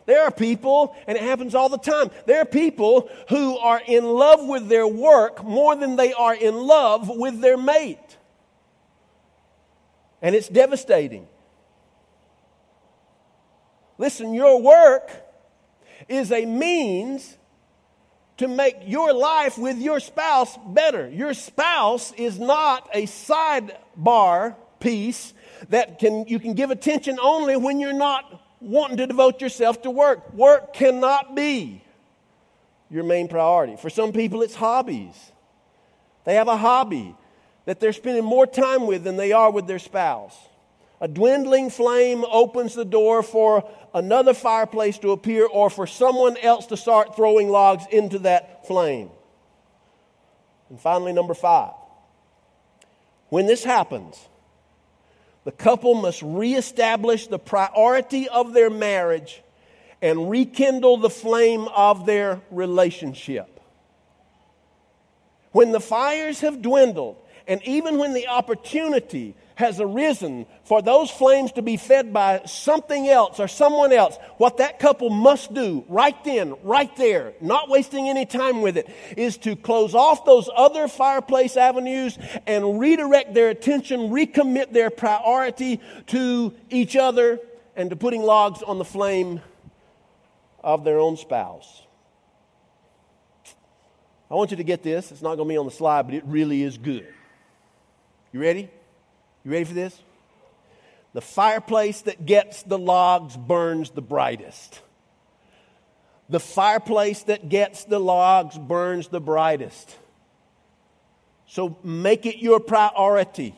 There 0.05 0.23
are 0.23 0.31
people, 0.31 0.95
and 1.07 1.17
it 1.17 1.23
happens 1.23 1.53
all 1.53 1.67
the 1.67 1.77
time, 1.77 2.09
there 2.25 2.39
are 2.41 2.45
people 2.45 3.09
who 3.27 3.57
are 3.57 3.81
in 3.85 4.05
love 4.05 4.47
with 4.47 4.69
their 4.69 4.87
work 4.87 5.43
more 5.43 5.75
than 5.75 5.97
they 5.97 6.13
are 6.13 6.35
in 6.35 6.55
love 6.55 7.09
with 7.09 7.41
their 7.41 7.57
mate. 7.57 7.99
And 10.21 10.35
it's 10.35 10.47
devastating. 10.47 11.27
Listen, 13.97 14.33
your 14.33 14.61
work 14.61 15.24
is 16.07 16.31
a 16.31 16.45
means 16.45 17.37
to 18.37 18.47
make 18.47 18.75
your 18.85 19.13
life 19.13 19.57
with 19.57 19.77
your 19.77 19.99
spouse 19.99 20.57
better. 20.67 21.09
Your 21.09 21.33
spouse 21.33 22.11
is 22.13 22.37
not 22.37 22.89
a 22.93 23.03
sidebar 23.03 24.55
piece 24.79 25.33
that 25.69 25.99
can 25.99 26.25
you 26.27 26.39
can 26.39 26.53
give 26.53 26.69
attention 26.69 27.17
only 27.21 27.55
when 27.55 27.79
you're 27.79 27.93
not 27.93 28.41
wanting 28.59 28.97
to 28.97 29.07
devote 29.07 29.41
yourself 29.41 29.81
to 29.83 29.91
work. 29.91 30.33
Work 30.33 30.73
cannot 30.73 31.35
be 31.35 31.81
your 32.89 33.03
main 33.03 33.27
priority. 33.27 33.77
For 33.77 33.89
some 33.89 34.11
people 34.11 34.41
it's 34.41 34.55
hobbies. 34.55 35.31
They 36.25 36.35
have 36.35 36.47
a 36.47 36.57
hobby 36.57 37.15
that 37.65 37.79
they're 37.79 37.93
spending 37.93 38.23
more 38.23 38.45
time 38.45 38.85
with 38.85 39.03
than 39.03 39.17
they 39.17 39.31
are 39.31 39.51
with 39.51 39.67
their 39.67 39.79
spouse. 39.79 40.35
A 41.01 41.07
dwindling 41.07 41.69
flame 41.69 42.23
opens 42.31 42.73
the 42.73 42.85
door 42.85 43.21
for 43.21 43.69
another 43.93 44.33
fireplace 44.33 44.97
to 44.99 45.11
appear 45.11 45.45
or 45.45 45.69
for 45.69 45.85
someone 45.85 46.37
else 46.37 46.67
to 46.67 46.77
start 46.77 47.15
throwing 47.15 47.49
logs 47.49 47.83
into 47.91 48.19
that 48.19 48.65
flame. 48.65 49.09
And 50.69 50.79
finally, 50.79 51.13
number 51.13 51.33
five. 51.33 51.73
When 53.29 53.45
this 53.45 53.63
happens, 53.63 54.17
the 55.43 55.51
couple 55.51 55.95
must 55.95 56.21
reestablish 56.21 57.27
the 57.27 57.39
priority 57.39 58.29
of 58.29 58.53
their 58.53 58.69
marriage 58.69 59.41
and 60.01 60.29
rekindle 60.29 60.97
the 60.97 61.09
flame 61.09 61.67
of 61.75 62.05
their 62.05 62.41
relationship. 62.51 63.59
When 65.51 65.71
the 65.71 65.79
fires 65.79 66.41
have 66.41 66.61
dwindled, 66.61 67.17
and 67.47 67.61
even 67.63 67.97
when 67.97 68.13
the 68.13 68.27
opportunity 68.27 69.35
has 69.55 69.79
arisen 69.79 70.45
for 70.63 70.81
those 70.81 71.09
flames 71.09 71.51
to 71.53 71.61
be 71.61 71.77
fed 71.77 72.13
by 72.13 72.41
something 72.45 73.07
else 73.07 73.39
or 73.39 73.47
someone 73.47 73.91
else, 73.91 74.17
what 74.37 74.57
that 74.57 74.79
couple 74.79 75.09
must 75.09 75.53
do 75.53 75.83
right 75.87 76.21
then, 76.23 76.55
right 76.63 76.95
there, 76.97 77.33
not 77.41 77.69
wasting 77.69 78.09
any 78.09 78.25
time 78.25 78.61
with 78.61 78.77
it, 78.77 78.87
is 79.17 79.37
to 79.37 79.55
close 79.55 79.95
off 79.95 80.25
those 80.25 80.49
other 80.55 80.87
fireplace 80.87 81.57
avenues 81.57 82.17
and 82.45 82.79
redirect 82.79 83.33
their 83.33 83.49
attention, 83.49 84.09
recommit 84.09 84.71
their 84.71 84.89
priority 84.89 85.79
to 86.07 86.53
each 86.69 86.95
other 86.95 87.39
and 87.75 87.89
to 87.89 87.95
putting 87.95 88.21
logs 88.21 88.61
on 88.61 88.77
the 88.77 88.85
flame 88.85 89.41
of 90.63 90.83
their 90.83 90.99
own 90.99 91.15
spouse. 91.15 91.83
I 94.29 94.33
want 94.33 94.51
you 94.51 94.57
to 94.57 94.63
get 94.63 94.81
this. 94.81 95.11
It's 95.11 95.21
not 95.21 95.35
going 95.35 95.47
to 95.47 95.53
be 95.53 95.57
on 95.57 95.65
the 95.65 95.71
slide, 95.71 96.03
but 96.03 96.15
it 96.15 96.23
really 96.25 96.63
is 96.63 96.77
good. 96.77 97.07
You 98.33 98.41
ready? 98.41 98.69
You 99.45 99.51
ready 99.51 99.63
for 99.63 99.75
this? 99.75 99.97
The 101.13 101.21
fireplace 101.21 102.01
that 102.01 102.25
gets 102.25 102.63
the 102.63 102.79
logs 102.79 103.37
burns 103.37 103.91
the 103.91 104.01
brightest. 104.01 104.81
The 106.27 106.39
fireplace 106.39 107.23
that 107.23 107.47
gets 107.47 107.85
the 107.85 107.99
logs 107.99 108.57
burns 108.57 109.07
the 109.07 109.21
brightest. 109.21 109.95
So 111.47 111.77
make 111.83 112.25
it 112.25 112.37
your 112.39 112.59
priority 112.59 113.55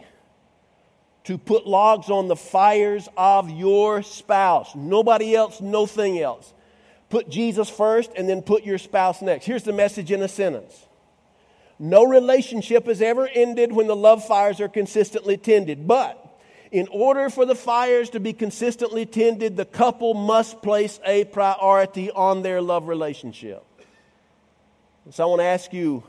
to 1.24 1.38
put 1.38 1.66
logs 1.66 2.10
on 2.10 2.28
the 2.28 2.36
fires 2.36 3.08
of 3.16 3.50
your 3.50 4.04
spouse. 4.04 4.76
Nobody 4.76 5.36
else, 5.36 5.62
nothing 5.62 6.20
else. 6.20 6.54
Put 7.10 7.30
Jesus 7.30 7.70
first 7.70 8.12
and 8.16 8.28
then 8.28 8.42
put 8.42 8.66
your 8.66 8.78
spouse 8.78 9.22
next. 9.22 9.46
Here's 9.46 9.64
the 9.64 9.74
message 9.74 10.12
in 10.12 10.22
a 10.22 10.28
sentence 10.28 10.87
No 11.80 12.06
relationship 12.06 12.88
is 12.88 13.02
ever 13.02 13.28
ended 13.28 13.72
when 13.72 13.88
the 13.88 13.96
love 13.96 14.26
fires 14.26 14.60
are 14.60 14.68
consistently 14.68 15.38
tended. 15.38 15.88
But 15.88 16.24
in 16.72 16.88
order 16.92 17.30
for 17.30 17.46
the 17.46 17.56
fires 17.56 18.10
to 18.12 18.20
be 18.20 18.34
consistently 18.34 19.06
tended, 19.06 19.56
the 19.56 19.66
couple 19.66 20.14
must 20.14 20.62
place 20.62 21.00
a 21.06 21.26
priority 21.26 22.10
on 22.12 22.42
their 22.42 22.62
love 22.62 22.88
relationship. 22.88 23.64
So 25.12 25.24
I 25.24 25.28
want 25.28 25.40
to 25.40 25.46
ask 25.46 25.72
you 25.72 26.04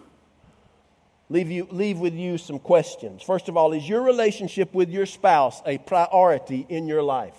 leave, 1.29 1.51
you, 1.51 1.69
leave 1.71 1.99
with 1.99 2.15
you 2.15 2.39
some 2.39 2.59
questions. 2.59 3.23
First 3.23 3.49
of 3.49 3.57
all, 3.57 3.73
is 3.73 3.89
your 3.89 4.03
relationship 4.03 4.75
with 4.75 4.91
your 4.91 5.07
spouse 5.07 5.63
a 5.67 5.79
priority 5.79 6.67
in 6.69 6.89
your 6.89 7.03
life? 7.03 7.37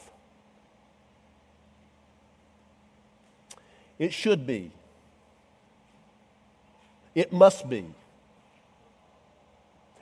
It 3.98 4.14
should 4.14 4.48
be. 4.48 4.72
It 7.14 7.34
must 7.34 7.68
be. 7.70 7.86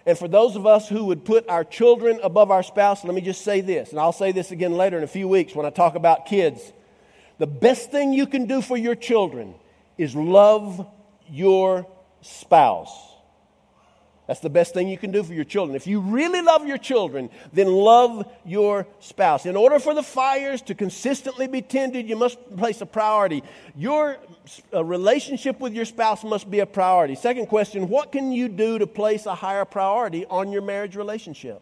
And 0.08 0.17
for 0.17 0.30
those 0.30 0.56
of 0.56 0.65
us 0.65 0.88
who 0.88 1.04
would 1.06 1.26
put 1.26 1.50
our 1.50 1.65
children 1.65 2.22
above 2.24 2.50
our 2.50 2.63
spouse, 2.63 3.04
let 3.04 3.13
me 3.13 3.20
just 3.20 3.41
say 3.41 3.60
this, 3.60 3.91
and 3.91 4.00
I'll 4.00 4.13
say 4.13 4.32
this 4.32 4.52
again 4.52 4.72
later 4.72 4.98
in 4.98 5.04
a 5.04 5.08
few 5.08 5.28
weeks 5.28 5.54
when 5.54 5.65
I 5.65 5.70
talk 5.70 5.96
about 5.96 6.26
kids. 6.26 6.72
The 7.39 7.46
best 7.46 7.91
thing 7.91 8.13
you 8.13 8.26
can 8.26 8.46
do 8.46 8.62
for 8.62 8.78
your 8.78 8.96
children 8.96 9.54
is 9.98 10.15
love 10.15 10.88
your 11.30 11.86
spouse. 12.22 12.89
That's 14.28 14.42
the 14.42 14.50
best 14.50 14.74
thing 14.74 14.90
you 14.90 14.98
can 14.98 15.12
do 15.12 15.24
for 15.24 15.34
your 15.34 15.46
children. 15.46 15.76
If 15.76 15.88
you 15.88 16.02
really 16.02 16.42
love 16.42 16.68
your 16.68 16.78
children, 16.78 17.30
then 17.54 17.68
love 17.68 18.30
your 18.46 18.86
spouse. 19.00 19.46
In 19.46 19.56
order 19.56 19.80
for 19.80 19.94
the 19.94 20.04
fires 20.04 20.62
to 20.63 20.76
consistently 20.76 21.48
be 21.48 21.62
tended, 21.62 22.10
you 22.10 22.18
must 22.18 22.38
place 22.58 22.82
a 22.82 22.86
priority. 22.86 23.42
Your 23.74 24.18
uh, 24.74 24.84
relationship 24.84 25.62
with 25.62 25.74
your 25.74 25.86
spouse 25.86 26.26
must 26.26 26.52
be 26.52 26.60
a 26.60 26.66
priority. 26.66 27.16
Second 27.16 27.48
question 27.48 27.88
What 27.88 28.12
can 28.12 28.34
you 28.34 28.50
do 28.50 28.78
to 28.78 28.86
place 28.86 29.26
a 29.26 29.34
higher 29.34 29.63
priority 29.63 30.26
on 30.26 30.52
your 30.52 30.62
marriage 30.62 30.98
relationship? 30.98 31.62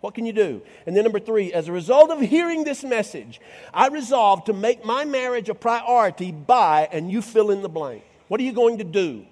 What 0.00 0.14
can 0.14 0.24
you 0.24 0.32
do? 0.32 0.62
And 0.86 0.96
then, 0.96 1.04
number 1.04 1.20
three, 1.20 1.52
as 1.52 1.68
a 1.68 1.72
result 1.72 2.10
of 2.10 2.20
hearing 2.20 2.64
this 2.64 2.82
message, 2.82 3.40
I 3.74 3.88
resolved 3.88 4.46
to 4.46 4.54
make 4.54 4.84
my 4.84 5.04
marriage 5.04 5.50
a 5.50 5.54
priority 5.54 6.32
by, 6.32 6.88
and 6.92 7.10
you 7.10 7.20
fill 7.20 7.50
in 7.50 7.60
the 7.60 7.68
blank. 7.68 8.04
What 8.28 8.40
are 8.40 8.44
you 8.44 8.52
going 8.52 8.78
to 8.78 8.84
do? 8.84 9.26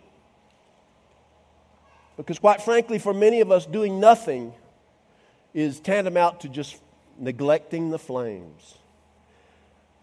Because, 2.16 2.38
quite 2.38 2.62
frankly, 2.62 2.98
for 2.98 3.12
many 3.12 3.40
of 3.40 3.50
us, 3.50 3.66
doing 3.66 3.98
nothing 3.98 4.52
is 5.52 5.80
tantamount 5.80 6.40
to 6.40 6.48
just 6.48 6.76
neglecting 7.18 7.90
the 7.90 7.98
flames. 7.98 8.74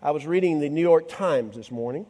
I 0.02 0.12
was 0.12 0.26
reading 0.26 0.60
the 0.60 0.70
New 0.70 0.82
York 0.82 1.08
Times 1.08 1.56
this 1.56 1.72
morning, 1.72 2.06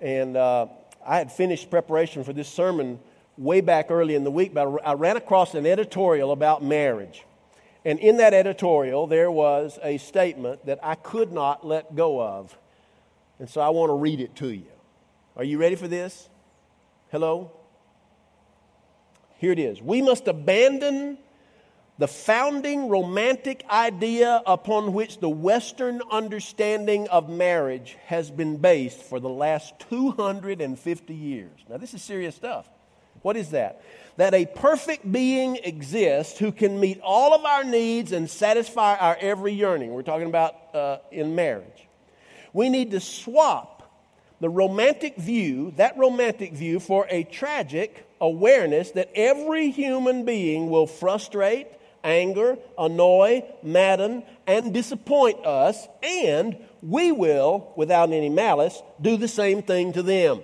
and 0.00 0.36
uh, 0.36 0.66
I 1.06 1.18
had 1.18 1.30
finished 1.30 1.70
preparation 1.70 2.24
for 2.24 2.32
this 2.32 2.48
sermon 2.48 2.98
way 3.38 3.60
back 3.60 3.90
early 3.90 4.14
in 4.14 4.24
the 4.24 4.30
week, 4.30 4.52
but 4.52 4.80
I 4.84 4.94
ran 4.94 5.16
across 5.16 5.54
an 5.54 5.66
editorial 5.66 6.32
about 6.32 6.64
marriage. 6.64 7.24
And 7.84 8.00
in 8.00 8.16
that 8.16 8.34
editorial, 8.34 9.06
there 9.06 9.30
was 9.30 9.78
a 9.82 9.98
statement 9.98 10.66
that 10.66 10.80
I 10.82 10.96
could 10.96 11.32
not 11.32 11.64
let 11.64 11.94
go 11.94 12.20
of. 12.20 12.56
And 13.38 13.48
so 13.48 13.60
I 13.60 13.68
want 13.68 13.90
to 13.90 13.94
read 13.94 14.20
it 14.20 14.34
to 14.36 14.48
you. 14.48 14.66
Are 15.36 15.44
you 15.44 15.58
ready 15.58 15.76
for 15.76 15.86
this? 15.86 16.28
Hello? 17.12 17.52
Here 19.38 19.52
it 19.52 19.58
is. 19.58 19.82
We 19.82 20.02
must 20.02 20.28
abandon 20.28 21.18
the 21.98 22.08
founding 22.08 22.88
romantic 22.88 23.64
idea 23.70 24.42
upon 24.46 24.92
which 24.92 25.18
the 25.18 25.28
Western 25.28 26.02
understanding 26.10 27.08
of 27.08 27.30
marriage 27.30 27.96
has 28.06 28.30
been 28.30 28.58
based 28.58 29.02
for 29.02 29.18
the 29.18 29.28
last 29.28 29.78
250 29.90 31.14
years. 31.14 31.58
Now, 31.68 31.78
this 31.78 31.94
is 31.94 32.02
serious 32.02 32.34
stuff. 32.34 32.68
What 33.22 33.36
is 33.36 33.50
that? 33.50 33.82
That 34.18 34.34
a 34.34 34.46
perfect 34.46 35.10
being 35.10 35.56
exists 35.56 36.38
who 36.38 36.52
can 36.52 36.78
meet 36.78 37.00
all 37.02 37.34
of 37.34 37.44
our 37.44 37.64
needs 37.64 38.12
and 38.12 38.28
satisfy 38.28 38.96
our 38.96 39.16
every 39.20 39.52
yearning. 39.52 39.92
We're 39.92 40.02
talking 40.02 40.28
about 40.28 40.54
uh, 40.74 40.98
in 41.10 41.34
marriage. 41.34 41.88
We 42.52 42.68
need 42.68 42.90
to 42.92 43.00
swap 43.00 43.90
the 44.40 44.48
romantic 44.50 45.16
view, 45.16 45.72
that 45.76 45.96
romantic 45.96 46.52
view, 46.52 46.78
for 46.78 47.06
a 47.08 47.24
tragic 47.24 48.05
awareness 48.20 48.92
that 48.92 49.10
every 49.14 49.70
human 49.70 50.24
being 50.24 50.70
will 50.70 50.86
frustrate, 50.86 51.66
anger, 52.02 52.56
annoy, 52.78 53.42
madden, 53.62 54.22
and 54.46 54.72
disappoint 54.72 55.44
us, 55.44 55.88
and 56.02 56.56
we 56.82 57.12
will, 57.12 57.72
without 57.76 58.12
any 58.12 58.28
malice, 58.28 58.80
do 59.00 59.16
the 59.16 59.28
same 59.28 59.62
thing 59.62 59.92
to 59.92 60.02
them. 60.02 60.40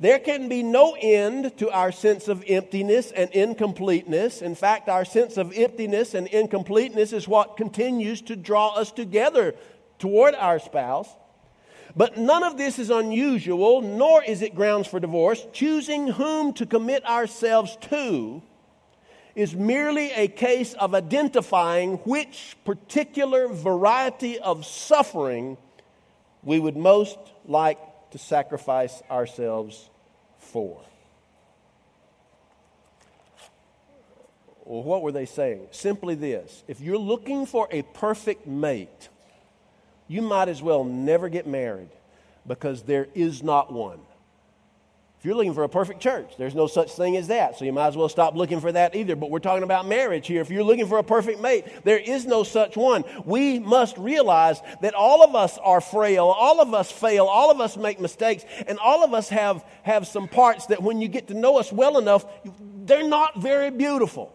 There 0.00 0.18
can 0.18 0.48
be 0.48 0.64
no 0.64 0.96
end 1.00 1.56
to 1.58 1.70
our 1.70 1.92
sense 1.92 2.26
of 2.26 2.42
emptiness 2.48 3.12
and 3.12 3.30
incompleteness. 3.30 4.42
In 4.42 4.56
fact, 4.56 4.88
our 4.88 5.04
sense 5.04 5.36
of 5.36 5.52
emptiness 5.56 6.14
and 6.14 6.26
incompleteness 6.26 7.12
is 7.12 7.28
what 7.28 7.56
continues 7.56 8.20
to 8.22 8.34
draw 8.34 8.74
us 8.74 8.90
together 8.90 9.54
toward 10.00 10.34
our 10.34 10.58
spouse. 10.58 11.08
But 11.94 12.16
none 12.16 12.42
of 12.42 12.56
this 12.56 12.78
is 12.78 12.90
unusual, 12.90 13.82
nor 13.82 14.22
is 14.24 14.42
it 14.42 14.54
grounds 14.54 14.88
for 14.88 14.98
divorce. 14.98 15.46
Choosing 15.52 16.08
whom 16.08 16.52
to 16.54 16.66
commit 16.66 17.04
ourselves 17.04 17.76
to 17.82 18.42
is 19.34 19.54
merely 19.54 20.10
a 20.12 20.28
case 20.28 20.74
of 20.74 20.94
identifying 20.94 21.96
which 21.98 22.56
particular 22.64 23.48
variety 23.48 24.38
of 24.38 24.64
suffering 24.66 25.56
we 26.42 26.58
would 26.58 26.76
most 26.76 27.18
like 27.46 27.78
to 28.10 28.18
sacrifice 28.18 29.02
ourselves 29.10 29.88
for. 30.38 30.80
Well, 34.64 34.82
what 34.82 35.02
were 35.02 35.12
they 35.12 35.26
saying? 35.26 35.68
Simply 35.70 36.14
this 36.14 36.62
if 36.68 36.80
you're 36.80 36.98
looking 36.98 37.46
for 37.46 37.68
a 37.70 37.82
perfect 37.82 38.46
mate, 38.46 39.08
you 40.12 40.20
might 40.20 40.48
as 40.48 40.62
well 40.62 40.84
never 40.84 41.28
get 41.28 41.46
married 41.46 41.88
because 42.46 42.82
there 42.82 43.08
is 43.14 43.42
not 43.42 43.72
one. 43.72 43.98
If 45.18 45.26
you're 45.26 45.36
looking 45.36 45.54
for 45.54 45.62
a 45.62 45.68
perfect 45.68 46.00
church, 46.00 46.34
there's 46.36 46.54
no 46.54 46.66
such 46.66 46.90
thing 46.92 47.16
as 47.16 47.28
that. 47.28 47.56
So 47.56 47.64
you 47.64 47.72
might 47.72 47.86
as 47.86 47.96
well 47.96 48.08
stop 48.08 48.34
looking 48.34 48.60
for 48.60 48.72
that 48.72 48.96
either. 48.96 49.14
But 49.14 49.30
we're 49.30 49.38
talking 49.38 49.62
about 49.62 49.86
marriage 49.86 50.26
here. 50.26 50.42
If 50.42 50.50
you're 50.50 50.64
looking 50.64 50.88
for 50.88 50.98
a 50.98 51.04
perfect 51.04 51.40
mate, 51.40 51.64
there 51.84 51.98
is 51.98 52.26
no 52.26 52.42
such 52.42 52.76
one. 52.76 53.04
We 53.24 53.60
must 53.60 53.96
realize 53.96 54.60
that 54.80 54.94
all 54.94 55.22
of 55.22 55.36
us 55.36 55.58
are 55.62 55.80
frail, 55.80 56.26
all 56.26 56.60
of 56.60 56.74
us 56.74 56.90
fail, 56.90 57.26
all 57.26 57.52
of 57.52 57.60
us 57.60 57.76
make 57.76 58.00
mistakes, 58.00 58.44
and 58.66 58.80
all 58.80 59.04
of 59.04 59.14
us 59.14 59.28
have, 59.28 59.64
have 59.84 60.08
some 60.08 60.26
parts 60.26 60.66
that 60.66 60.82
when 60.82 61.00
you 61.00 61.06
get 61.06 61.28
to 61.28 61.34
know 61.34 61.56
us 61.56 61.72
well 61.72 61.98
enough, 61.98 62.26
they're 62.84 63.08
not 63.08 63.40
very 63.40 63.70
beautiful. 63.70 64.34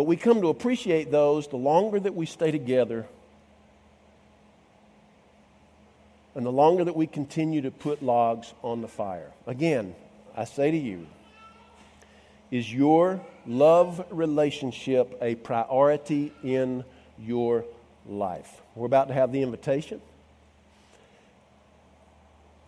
But 0.00 0.06
we 0.06 0.16
come 0.16 0.40
to 0.40 0.48
appreciate 0.48 1.10
those 1.10 1.46
the 1.46 1.58
longer 1.58 2.00
that 2.00 2.14
we 2.14 2.24
stay 2.24 2.50
together 2.50 3.04
and 6.34 6.46
the 6.46 6.50
longer 6.50 6.84
that 6.84 6.96
we 6.96 7.06
continue 7.06 7.60
to 7.60 7.70
put 7.70 8.02
logs 8.02 8.54
on 8.62 8.80
the 8.80 8.88
fire. 8.88 9.30
Again, 9.46 9.94
I 10.34 10.46
say 10.46 10.70
to 10.70 10.76
you, 10.78 11.06
is 12.50 12.72
your 12.72 13.20
love 13.46 14.02
relationship 14.08 15.18
a 15.20 15.34
priority 15.34 16.32
in 16.42 16.82
your 17.18 17.66
life? 18.08 18.62
We're 18.74 18.86
about 18.86 19.08
to 19.08 19.14
have 19.14 19.32
the 19.32 19.42
invitation. 19.42 20.00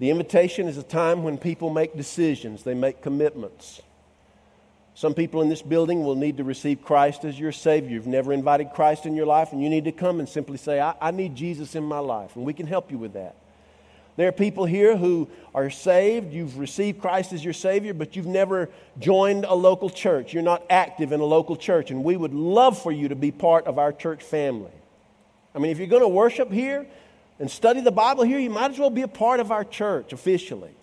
The 0.01 0.11
invitation 0.11 0.68
is 0.68 0.77
a 0.77 0.83
time 0.83 1.23
when 1.23 1.38
people 1.38 1.71
make 1.71 1.97
decisions, 1.97 2.62
they 2.62 2.75
make 2.75 3.01
commitments. 3.01 3.81
Some 4.94 5.14
people 5.14 5.40
in 5.40 5.48
this 5.48 5.62
building 5.62 6.05
will 6.05 6.16
need 6.16 6.37
to 6.37 6.44
receive 6.44 6.83
Christ 6.83 7.24
as 7.24 7.38
your 7.38 7.52
Savior. 7.52 7.90
You've 7.90 8.07
never 8.07 8.33
invited 8.33 8.72
Christ 8.74 9.07
in 9.07 9.14
your 9.14 9.24
life, 9.24 9.52
and 9.52 9.62
you 9.62 9.70
need 9.70 9.85
to 9.85 9.92
come 9.92 10.20
and 10.20 10.28
simply 10.28 10.59
say, 10.59 10.81
I, 10.81 10.94
I, 11.00 11.11
need 11.11 11.35
Jesus 11.35 11.74
in 11.74 11.83
my 11.83 11.98
life, 11.98 12.37
and 12.37 12.44
we 12.44 12.52
can 12.52 12.66
help 12.66 12.90
you 12.90 12.98
with 12.98 13.14
that. 13.14 13.37
There 14.16 14.28
are 14.28 14.33
people 14.33 14.66
here 14.66 14.94
who 14.94 15.28
are 15.55 15.70
saved. 15.70 16.35
You've 16.35 16.59
received 16.59 17.00
Christ 17.00 17.33
as 17.33 17.42
your 17.42 17.55
Savior, 17.55 17.94
but 17.94 18.14
you've 18.14 18.26
never 18.26 18.68
joined 18.98 19.46
a 19.46 19.55
local 19.55 19.88
church. 19.88 20.35
You're 20.35 20.42
not 20.42 20.62
active 20.68 21.12
in 21.12 21.20
a 21.20 21.24
local 21.24 21.57
church, 21.57 21.90
and 21.90 22.05
we 22.05 22.18
would 22.18 22.35
love 22.35 22.78
for 22.78 22.92
you 22.92 23.09
to 23.09 23.16
be 23.16 23.31
part 23.31 23.66
of 23.66 23.78
our 23.78 23.92
church 23.92 24.22
family. 24.22 24.70
I 25.55 25.59
mean, 25.59 25.70
if 25.70 25.78
you're 25.78 25.87
going 25.87 26.02
to 26.02 26.09
worship 26.09 26.52
here 26.52 26.87
and 27.38 27.50
study 27.50 27.81
the 27.81 27.90
Bible 27.90 28.24
here, 28.24 28.38
you 28.38 28.50
might 28.50 28.72
as 28.72 28.78
well 28.78 28.90
be 28.90 29.02
a 29.02 29.09
part 29.09 29.40
of 29.40 29.50
our 29.50 29.64
church 29.64 30.12
officially. 30.12 30.74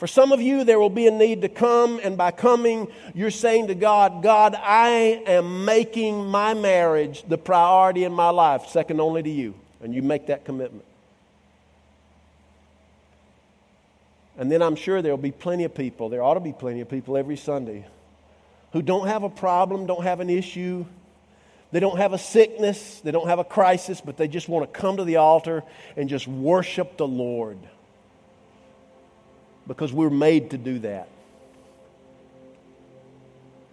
For 0.00 0.06
some 0.06 0.32
of 0.32 0.40
you, 0.40 0.64
there 0.64 0.78
will 0.78 0.88
be 0.88 1.06
a 1.08 1.10
need 1.10 1.42
to 1.42 1.50
come, 1.50 2.00
and 2.02 2.16
by 2.16 2.30
coming, 2.30 2.88
you're 3.14 3.30
saying 3.30 3.66
to 3.66 3.74
God, 3.74 4.22
God, 4.22 4.54
I 4.54 4.88
am 5.26 5.66
making 5.66 6.24
my 6.24 6.54
marriage 6.54 7.22
the 7.28 7.36
priority 7.36 8.04
in 8.04 8.12
my 8.14 8.30
life, 8.30 8.68
second 8.68 8.98
only 8.98 9.22
to 9.22 9.28
you. 9.28 9.54
And 9.82 9.94
you 9.94 10.00
make 10.00 10.28
that 10.28 10.46
commitment. 10.46 10.86
And 14.38 14.50
then 14.50 14.62
I'm 14.62 14.74
sure 14.74 15.02
there'll 15.02 15.18
be 15.18 15.32
plenty 15.32 15.64
of 15.64 15.74
people, 15.74 16.08
there 16.08 16.22
ought 16.22 16.32
to 16.32 16.40
be 16.40 16.54
plenty 16.54 16.80
of 16.80 16.88
people 16.88 17.18
every 17.18 17.36
Sunday, 17.36 17.84
who 18.72 18.80
don't 18.80 19.06
have 19.06 19.22
a 19.22 19.28
problem, 19.28 19.84
don't 19.84 20.04
have 20.04 20.20
an 20.20 20.30
issue, 20.30 20.86
they 21.72 21.80
don't 21.80 21.98
have 21.98 22.14
a 22.14 22.18
sickness, 22.18 23.02
they 23.04 23.10
don't 23.10 23.28
have 23.28 23.38
a 23.38 23.44
crisis, 23.44 24.00
but 24.00 24.16
they 24.16 24.28
just 24.28 24.48
want 24.48 24.72
to 24.72 24.80
come 24.80 24.96
to 24.96 25.04
the 25.04 25.16
altar 25.16 25.62
and 25.94 26.08
just 26.08 26.26
worship 26.26 26.96
the 26.96 27.06
Lord. 27.06 27.58
Because 29.66 29.92
we're 29.92 30.10
made 30.10 30.50
to 30.50 30.58
do 30.58 30.80
that. 30.80 31.08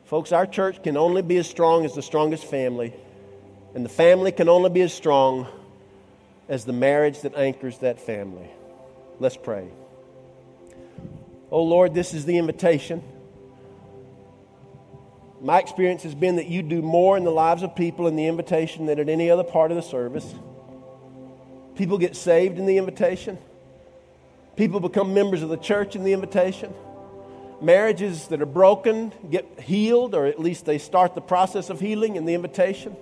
Folks, 0.05 0.31
our 0.31 0.45
church 0.45 0.81
can 0.83 0.95
only 0.95 1.21
be 1.21 1.37
as 1.37 1.49
strong 1.49 1.83
as 1.83 1.93
the 1.93 2.01
strongest 2.01 2.45
family, 2.45 2.93
and 3.75 3.83
the 3.83 3.89
family 3.89 4.31
can 4.31 4.47
only 4.47 4.69
be 4.69 4.81
as 4.81 4.93
strong 4.93 5.47
as 6.47 6.63
the 6.63 6.73
marriage 6.73 7.21
that 7.21 7.35
anchors 7.35 7.77
that 7.79 7.99
family. 7.99 8.49
Let's 9.19 9.35
pray. 9.35 9.67
Oh 11.51 11.63
Lord, 11.63 11.93
this 11.93 12.13
is 12.13 12.25
the 12.25 12.37
invitation. 12.37 13.03
My 15.41 15.59
experience 15.59 16.03
has 16.03 16.15
been 16.15 16.37
that 16.37 16.47
you 16.47 16.63
do 16.63 16.81
more 16.81 17.17
in 17.17 17.23
the 17.23 17.31
lives 17.31 17.61
of 17.61 17.75
people 17.75 18.07
in 18.07 18.15
the 18.15 18.27
invitation 18.27 18.85
than 18.85 18.99
at 18.99 19.09
any 19.09 19.29
other 19.29 19.43
part 19.43 19.71
of 19.71 19.77
the 19.77 19.83
service. 19.83 20.33
People 21.75 21.97
get 21.97 22.15
saved 22.15 22.57
in 22.57 22.65
the 22.65 22.77
invitation. 22.77 23.37
People 24.57 24.79
become 24.79 25.13
members 25.13 25.43
of 25.43 25.49
the 25.49 25.57
church 25.57 25.95
in 25.95 26.03
the 26.03 26.13
invitation. 26.13 26.73
Marriages 27.61 28.27
that 28.27 28.41
are 28.41 28.45
broken 28.45 29.13
get 29.29 29.59
healed, 29.59 30.15
or 30.15 30.25
at 30.25 30.39
least 30.39 30.65
they 30.65 30.79
start 30.79 31.15
the 31.15 31.21
process 31.21 31.69
of 31.69 31.79
healing 31.79 32.15
in 32.15 32.25
the 32.25 32.33
invitation. 32.33 32.95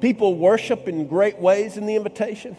People 0.00 0.34
worship 0.34 0.88
in 0.88 1.06
great 1.06 1.38
ways 1.38 1.76
in 1.76 1.86
the 1.86 1.94
invitation. 1.94 2.56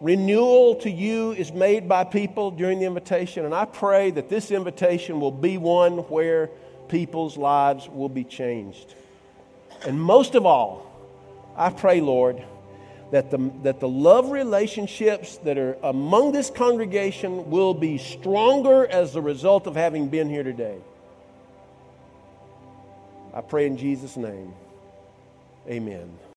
Renewal 0.00 0.76
to 0.76 0.90
you 0.90 1.32
is 1.32 1.52
made 1.52 1.86
by 1.86 2.04
people 2.04 2.50
during 2.50 2.80
the 2.80 2.86
invitation, 2.86 3.44
and 3.44 3.54
I 3.54 3.66
pray 3.66 4.10
that 4.12 4.30
this 4.30 4.50
invitation 4.50 5.20
will 5.20 5.30
be 5.30 5.58
one 5.58 5.98
where 6.08 6.48
people's 6.88 7.36
lives 7.36 7.86
will 7.86 8.08
be 8.08 8.24
changed. 8.24 8.94
And 9.86 10.00
most 10.00 10.34
of 10.34 10.46
all, 10.46 10.86
I 11.54 11.68
pray, 11.68 12.00
Lord, 12.00 12.42
that 13.10 13.30
the, 13.30 13.50
that 13.62 13.80
the 13.80 13.88
love 13.88 14.30
relationships 14.30 15.36
that 15.38 15.58
are 15.58 15.76
among 15.82 16.32
this 16.32 16.48
congregation 16.48 17.50
will 17.50 17.74
be 17.74 17.98
stronger 17.98 18.86
as 18.86 19.16
a 19.16 19.20
result 19.20 19.66
of 19.66 19.74
having 19.74 20.08
been 20.08 20.30
here 20.30 20.44
today. 20.44 20.78
I 23.34 23.40
pray 23.40 23.66
in 23.66 23.76
Jesus' 23.76 24.16
name. 24.16 24.54
Amen. 25.68 26.20